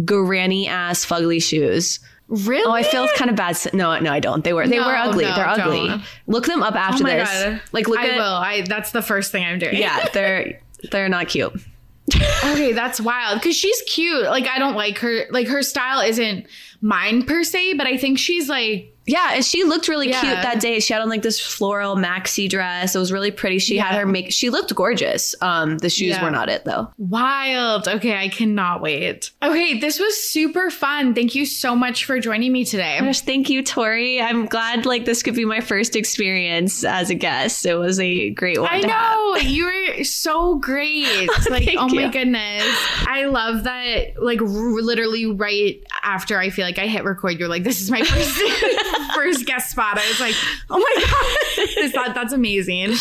[0.05, 1.99] granny ass fugly shoes.
[2.29, 2.65] Really?
[2.65, 3.57] Oh, I feel kind of bad.
[3.73, 4.43] No, no, I don't.
[4.43, 5.23] They were they No, were ugly.
[5.25, 5.87] no, they're ugly.
[5.87, 6.01] don't.
[6.27, 7.29] Look them up after Oh my this.
[7.43, 7.61] God.
[7.71, 8.23] Like look I at will.
[8.23, 9.75] I that's the first thing I'm doing.
[9.77, 10.59] yeah, they're
[10.91, 11.53] they're not cute.
[12.15, 14.23] okay, that's wild because she's cute.
[14.23, 15.25] Like I don't like her.
[15.29, 16.47] Like her style isn't
[16.81, 20.19] mine per se, but I think she's like Yeah, and she looked really Yeah.
[20.19, 20.81] cute that day.
[20.81, 22.93] She had on like this floral maxi dress.
[22.93, 23.57] It was really pretty.
[23.57, 24.33] She had her make.
[24.33, 25.33] She looked gorgeous.
[25.41, 26.23] Um, the shoes Yeah.
[26.25, 26.89] were not it though.
[26.97, 27.87] wild.
[27.87, 29.31] Okay, I cannot wait.
[29.41, 31.13] Okay, this was super fun.
[31.13, 32.97] Thank you so much for joining me today.
[32.99, 34.21] Gosh, thank you, Tori.
[34.21, 37.65] I'm glad like this could be my first experience as a guest.
[37.65, 38.69] It was a great one.
[38.69, 39.65] I know you
[39.97, 41.29] were so great.
[41.49, 42.65] Like, oh my goodness,
[43.07, 44.21] I love that.
[44.21, 47.89] Like, r- literally right after I feel like I hit record, you're like, "This is
[47.89, 50.35] my first first guest spot." I was like,
[50.69, 52.93] "Oh my god, is that that's amazing."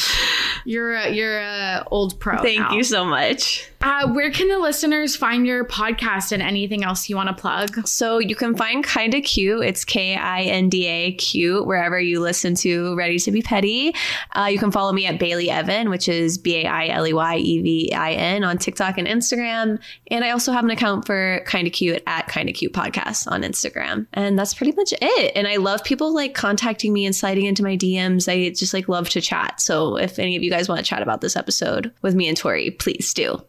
[0.64, 2.38] You're a, you're a old pro.
[2.38, 2.72] Thank now.
[2.72, 3.70] you so much.
[3.82, 7.86] Uh, where can the listeners find your podcast and anything else you want to plug?
[7.86, 9.64] So you can find Kinda Cute.
[9.64, 13.94] It's K I N D A Cute wherever you listen to Ready to Be Petty.
[14.34, 17.12] Uh, you can follow me at Bailey Evin, which is B A I L E
[17.12, 19.78] Y E V I N on TikTok and Instagram.
[20.10, 24.06] And I also have an account for Kinda Cute at Kinda Cute Podcast on Instagram.
[24.12, 25.32] And that's pretty much it.
[25.34, 28.30] And I love people like contacting me and sliding into my DMs.
[28.30, 29.60] I just like love to chat.
[29.60, 32.36] So if any of you guys want to chat about this episode with me and
[32.36, 33.42] Tori, please do.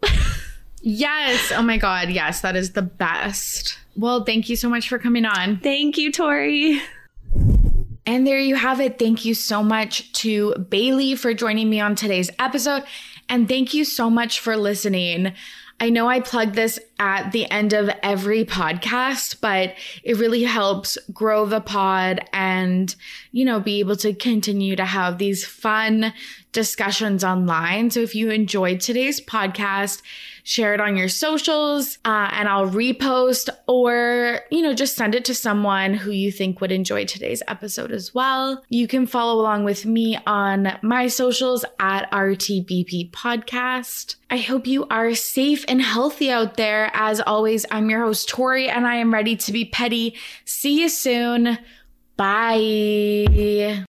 [0.82, 1.52] yes.
[1.56, 2.10] Oh my God.
[2.10, 2.42] Yes.
[2.42, 3.78] That is the best.
[3.96, 5.58] Well, thank you so much for coming on.
[5.58, 6.82] Thank you, Tori.
[8.06, 8.98] And there you have it.
[8.98, 12.84] Thank you so much to Bailey for joining me on today's episode.
[13.28, 15.34] And thank you so much for listening.
[15.80, 20.98] I know I plug this at the end of every podcast, but it really helps
[21.14, 22.96] grow the pod and,
[23.32, 26.14] you know, be able to continue to have these fun
[26.52, 27.92] discussions online.
[27.92, 30.02] So if you enjoyed today's podcast,
[30.48, 35.26] share it on your socials, uh, and I'll repost or, you know, just send it
[35.26, 38.64] to someone who you think would enjoy today's episode as well.
[38.70, 44.16] You can follow along with me on my socials at RTBP Podcast.
[44.30, 46.92] I hope you are safe and healthy out there.
[46.94, 50.16] As always, I'm your host, Tori, and I am ready to be petty.
[50.46, 51.58] See you soon.
[52.16, 53.86] Bye.